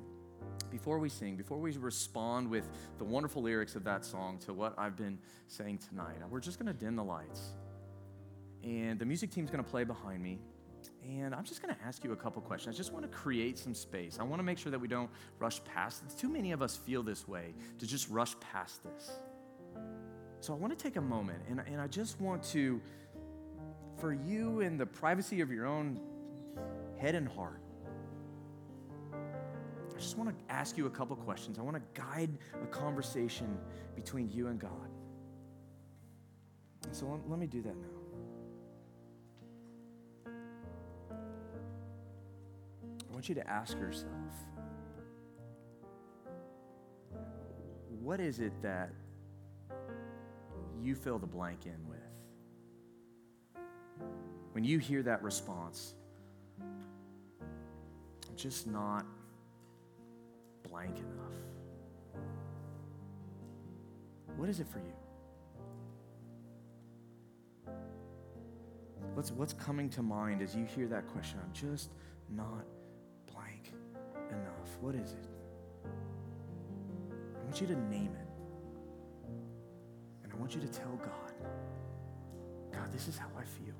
before 0.70 1.00
we 1.00 1.10
sing, 1.10 1.36
before 1.36 1.58
we 1.58 1.72
respond 1.78 2.50
with 2.50 2.70
the 2.98 3.04
wonderful 3.04 3.42
lyrics 3.42 3.76
of 3.76 3.84
that 3.86 4.04
song 4.06 4.38
to 4.40 4.54
what 4.54 4.74
I've 4.78 4.96
been 4.96 5.18
saying 5.48 5.80
tonight, 5.90 6.18
we're 6.30 6.40
just 6.40 6.60
going 6.60 6.68
to 6.68 6.78
dim 6.78 6.96
the 6.96 7.04
lights. 7.04 7.54
And 8.64 9.00
the 9.00 9.06
music 9.06 9.32
team's 9.32 9.50
going 9.50 9.64
to 9.64 9.70
play 9.70 9.86
behind 9.86 10.22
me. 10.22 10.40
And 11.08 11.34
I'm 11.34 11.44
just 11.44 11.62
going 11.62 11.74
to 11.74 11.82
ask 11.84 12.04
you 12.04 12.12
a 12.12 12.16
couple 12.16 12.42
questions. 12.42 12.76
I 12.76 12.78
just 12.78 12.92
want 12.94 13.10
to 13.10 13.10
create 13.10 13.58
some 13.58 13.74
space. 13.74 14.18
I 14.20 14.24
want 14.24 14.40
to 14.40 14.44
make 14.44 14.58
sure 14.58 14.72
that 14.72 14.80
we 14.80 14.88
don't 14.88 15.10
rush 15.40 15.64
past. 15.64 16.04
Too 16.20 16.30
many 16.30 16.52
of 16.52 16.62
us 16.62 16.76
feel 16.76 17.04
this 17.04 17.28
way 17.28 17.54
to 17.80 17.88
just 17.88 18.10
rush 18.10 18.38
past 18.40 18.84
this. 18.84 19.20
So 20.42 20.54
I 20.54 20.56
want 20.56 20.78
to 20.78 20.82
take 20.82 20.96
a 20.96 21.02
moment 21.02 21.40
and, 21.50 21.62
and 21.68 21.82
I 21.82 21.88
just 21.88 22.20
want 22.22 22.44
to, 22.52 22.80
for 23.98 24.14
you 24.14 24.62
in 24.62 24.78
the 24.78 24.86
privacy 24.86 25.42
of 25.42 25.52
your 25.52 25.66
own 25.66 26.00
head 26.98 27.16
and 27.16 27.28
heart, 27.28 27.62
I 29.14 30.00
just 30.00 30.18
want 30.18 30.30
to 30.30 30.54
ask 30.54 30.78
you 30.78 30.86
a 30.86 30.90
couple 30.90 31.16
questions. 31.18 31.60
I 31.60 31.62
want 31.62 31.76
to 31.76 32.02
guide 32.02 32.30
a 32.64 32.68
conversation 32.68 33.58
between 33.96 34.32
you 34.32 34.48
and 34.48 34.58
God. 34.58 34.90
so 36.92 37.06
let, 37.06 37.30
let 37.30 37.38
me 37.38 37.48
do 37.48 37.62
that 37.62 37.76
now. 37.76 37.88
I 43.10 43.14
want 43.14 43.28
you 43.28 43.36
to 43.36 43.50
ask 43.50 43.78
yourself 43.78 44.14
what 48.02 48.22
is 48.22 48.40
it 48.40 48.54
that 48.62 48.92
you 50.84 50.96
fill 50.96 51.20
the 51.20 51.28
blank 51.28 51.66
in 51.66 51.78
with? 51.88 52.00
When 54.54 54.64
you 54.64 54.80
hear 54.80 55.04
that 55.04 55.22
response, 55.24 55.94
I'm 56.62 58.36
just 58.36 58.68
not 58.68 59.06
blank 60.68 60.98
enough. 60.98 61.34
What 64.38 64.50
is 64.50 64.60
it 64.60 64.68
for 64.68 64.80
you? 64.80 64.94
What's, 69.14 69.32
what's 69.32 69.54
coming 69.54 69.90
to 69.90 70.02
mind 70.02 70.42
as 70.42 70.56
you 70.56 70.64
hear 70.64 70.88
that 70.88 71.08
question? 71.08 71.40
I'm 71.44 71.52
just 71.52 71.90
not 72.30 72.66
blank 73.34 73.74
enough? 74.30 74.78
What 74.80 74.96
is 74.96 75.12
it? 75.12 75.28
I 75.86 77.44
want 77.44 77.60
you 77.60 77.68
to 77.68 77.76
name 77.90 78.16
it. 78.16 78.29
I 80.40 80.42
want 80.42 80.56
you 80.56 80.62
to 80.62 80.68
tell 80.68 80.98
God, 81.04 81.34
God, 82.72 82.94
this 82.94 83.10
is 83.10 83.18
how 83.18 83.28
I 83.38 83.44
feel. 83.44 83.76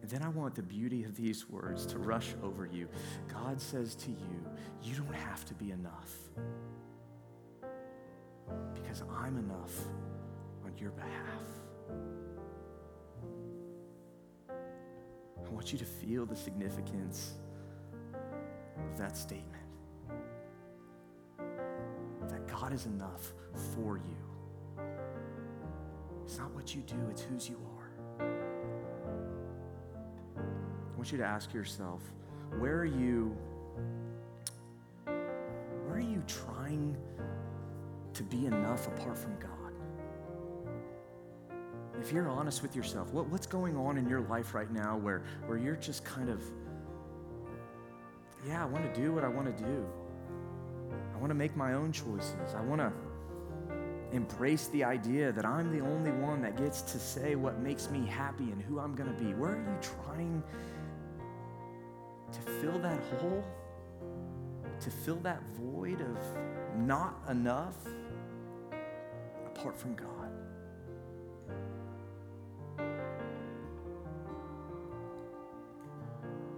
And 0.00 0.10
then 0.10 0.22
I 0.22 0.30
want 0.30 0.54
the 0.54 0.62
beauty 0.62 1.04
of 1.04 1.14
these 1.14 1.46
words 1.46 1.84
to 1.88 1.98
rush 1.98 2.34
over 2.42 2.64
you. 2.64 2.88
God 3.30 3.60
says 3.60 3.94
to 3.96 4.10
you, 4.10 4.46
you 4.82 4.94
don't 4.94 5.14
have 5.14 5.44
to 5.44 5.54
be 5.54 5.72
enough 5.72 6.14
because 8.72 9.02
I'm 9.14 9.36
enough 9.36 9.78
on 10.64 10.72
your 10.78 10.92
behalf. 10.92 11.42
I 14.48 15.50
want 15.50 15.70
you 15.70 15.78
to 15.78 15.84
feel 15.84 16.24
the 16.24 16.36
significance 16.36 17.34
of 18.14 18.96
that 18.96 19.18
statement 19.18 19.65
God 22.66 22.74
is 22.74 22.86
enough 22.86 23.32
for 23.76 23.96
you. 23.96 24.82
It's 26.24 26.36
not 26.36 26.52
what 26.52 26.74
you 26.74 26.82
do, 26.82 26.96
it's 27.08 27.22
whose 27.22 27.48
you 27.48 27.60
are. 27.78 28.26
I 30.36 30.96
want 30.96 31.12
you 31.12 31.18
to 31.18 31.24
ask 31.24 31.54
yourself 31.54 32.02
where 32.58 32.76
are 32.78 32.84
you 32.84 33.36
where 35.04 35.94
are 35.94 36.00
you 36.00 36.20
trying 36.26 36.96
to 38.14 38.24
be 38.24 38.46
enough 38.46 38.88
apart 38.88 39.16
from 39.16 39.38
God? 39.38 39.50
If 42.00 42.10
you're 42.12 42.28
honest 42.28 42.62
with 42.62 42.74
yourself, 42.74 43.12
what, 43.12 43.28
what's 43.28 43.46
going 43.46 43.76
on 43.76 43.96
in 43.96 44.08
your 44.08 44.22
life 44.22 44.54
right 44.54 44.72
now 44.72 44.96
where, 44.96 45.22
where 45.46 45.56
you're 45.56 45.76
just 45.76 46.04
kind 46.04 46.28
of, 46.28 46.42
yeah, 48.44 48.60
I 48.60 48.66
want 48.66 48.92
to 48.92 49.00
do 49.00 49.12
what 49.12 49.22
I 49.22 49.28
want 49.28 49.56
to 49.56 49.64
do. 49.64 49.86
Want 51.26 51.34
to 51.34 51.42
make 51.42 51.56
my 51.56 51.72
own 51.72 51.90
choices. 51.90 52.54
I 52.56 52.60
want 52.60 52.80
to 52.80 52.92
embrace 54.12 54.68
the 54.68 54.84
idea 54.84 55.32
that 55.32 55.44
I'm 55.44 55.76
the 55.76 55.84
only 55.84 56.12
one 56.12 56.40
that 56.42 56.56
gets 56.56 56.82
to 56.82 57.00
say 57.00 57.34
what 57.34 57.58
makes 57.58 57.90
me 57.90 58.06
happy 58.06 58.44
and 58.52 58.62
who 58.62 58.78
I'm 58.78 58.94
going 58.94 59.12
to 59.12 59.24
be. 59.24 59.34
Where 59.34 59.50
are 59.50 59.56
you 59.56 59.76
trying 60.04 60.40
to 62.30 62.40
fill 62.60 62.78
that 62.78 63.00
hole? 63.18 63.44
To 64.78 64.88
fill 64.88 65.16
that 65.24 65.42
void 65.60 66.00
of 66.00 66.16
not 66.78 67.20
enough 67.28 67.74
apart 69.46 69.76
from 69.76 69.96
God? 69.96 70.30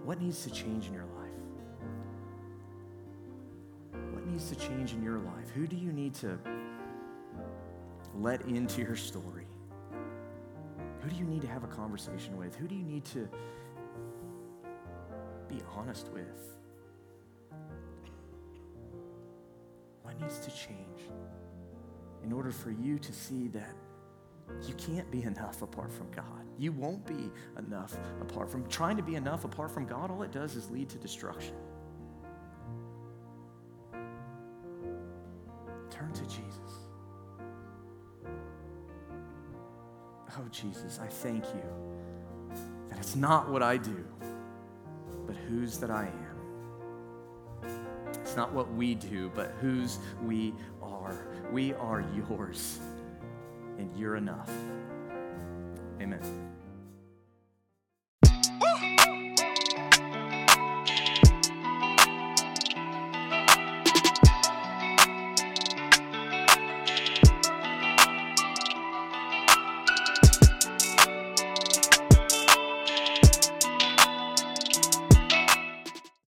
What 0.05 0.21
needs 0.21 0.43
to 0.43 0.51
change 0.51 0.85
in 0.85 0.93
your 0.93 1.05
life? 1.05 1.28
Needs 4.39 4.51
to 4.51 4.67
change 4.69 4.93
in 4.93 5.03
your 5.03 5.17
life? 5.17 5.49
Who 5.53 5.67
do 5.67 5.75
you 5.75 5.91
need 5.91 6.13
to 6.15 6.39
let 8.15 8.41
into 8.43 8.81
your 8.81 8.95
story? 8.95 9.45
Who 11.01 11.09
do 11.09 11.15
you 11.17 11.25
need 11.25 11.41
to 11.41 11.47
have 11.47 11.65
a 11.65 11.67
conversation 11.67 12.37
with? 12.37 12.55
Who 12.55 12.65
do 12.65 12.73
you 12.73 12.83
need 12.83 13.03
to 13.05 13.27
be 15.49 15.59
honest 15.75 16.07
with? 16.13 16.55
What 20.03 20.17
needs 20.21 20.39
to 20.39 20.51
change 20.51 21.01
in 22.23 22.31
order 22.31 22.51
for 22.51 22.71
you 22.71 22.97
to 22.97 23.11
see 23.11 23.49
that 23.49 23.75
you 24.65 24.73
can't 24.75 25.11
be 25.11 25.23
enough 25.23 25.61
apart 25.61 25.91
from 25.91 26.09
God? 26.11 26.45
You 26.57 26.71
won't 26.71 27.05
be 27.05 27.29
enough 27.57 27.97
apart 28.21 28.49
from 28.49 28.65
trying 28.69 28.95
to 28.95 29.03
be 29.03 29.15
enough 29.15 29.43
apart 29.43 29.69
from 29.69 29.85
God. 29.85 30.11
All 30.11 30.23
it 30.23 30.31
does 30.31 30.55
is 30.55 30.71
lead 30.71 30.87
to 30.91 30.97
destruction. 30.97 31.55
Jesus, 40.61 40.99
I 41.01 41.07
thank 41.07 41.45
you 41.45 42.57
that 42.89 42.99
it's 42.99 43.15
not 43.15 43.49
what 43.49 43.63
I 43.63 43.77
do, 43.77 44.05
but 45.25 45.35
whose 45.35 45.77
that 45.77 45.89
I 45.89 46.07
am. 46.07 47.69
It's 48.15 48.35
not 48.35 48.51
what 48.51 48.71
we 48.73 48.95
do, 48.95 49.31
but 49.33 49.51
whose 49.61 49.99
we 50.23 50.53
are. 50.81 51.17
We 51.51 51.73
are 51.75 52.03
yours, 52.29 52.79
and 53.77 53.89
you're 53.97 54.17
enough. 54.17 54.51
Amen. 56.01 56.48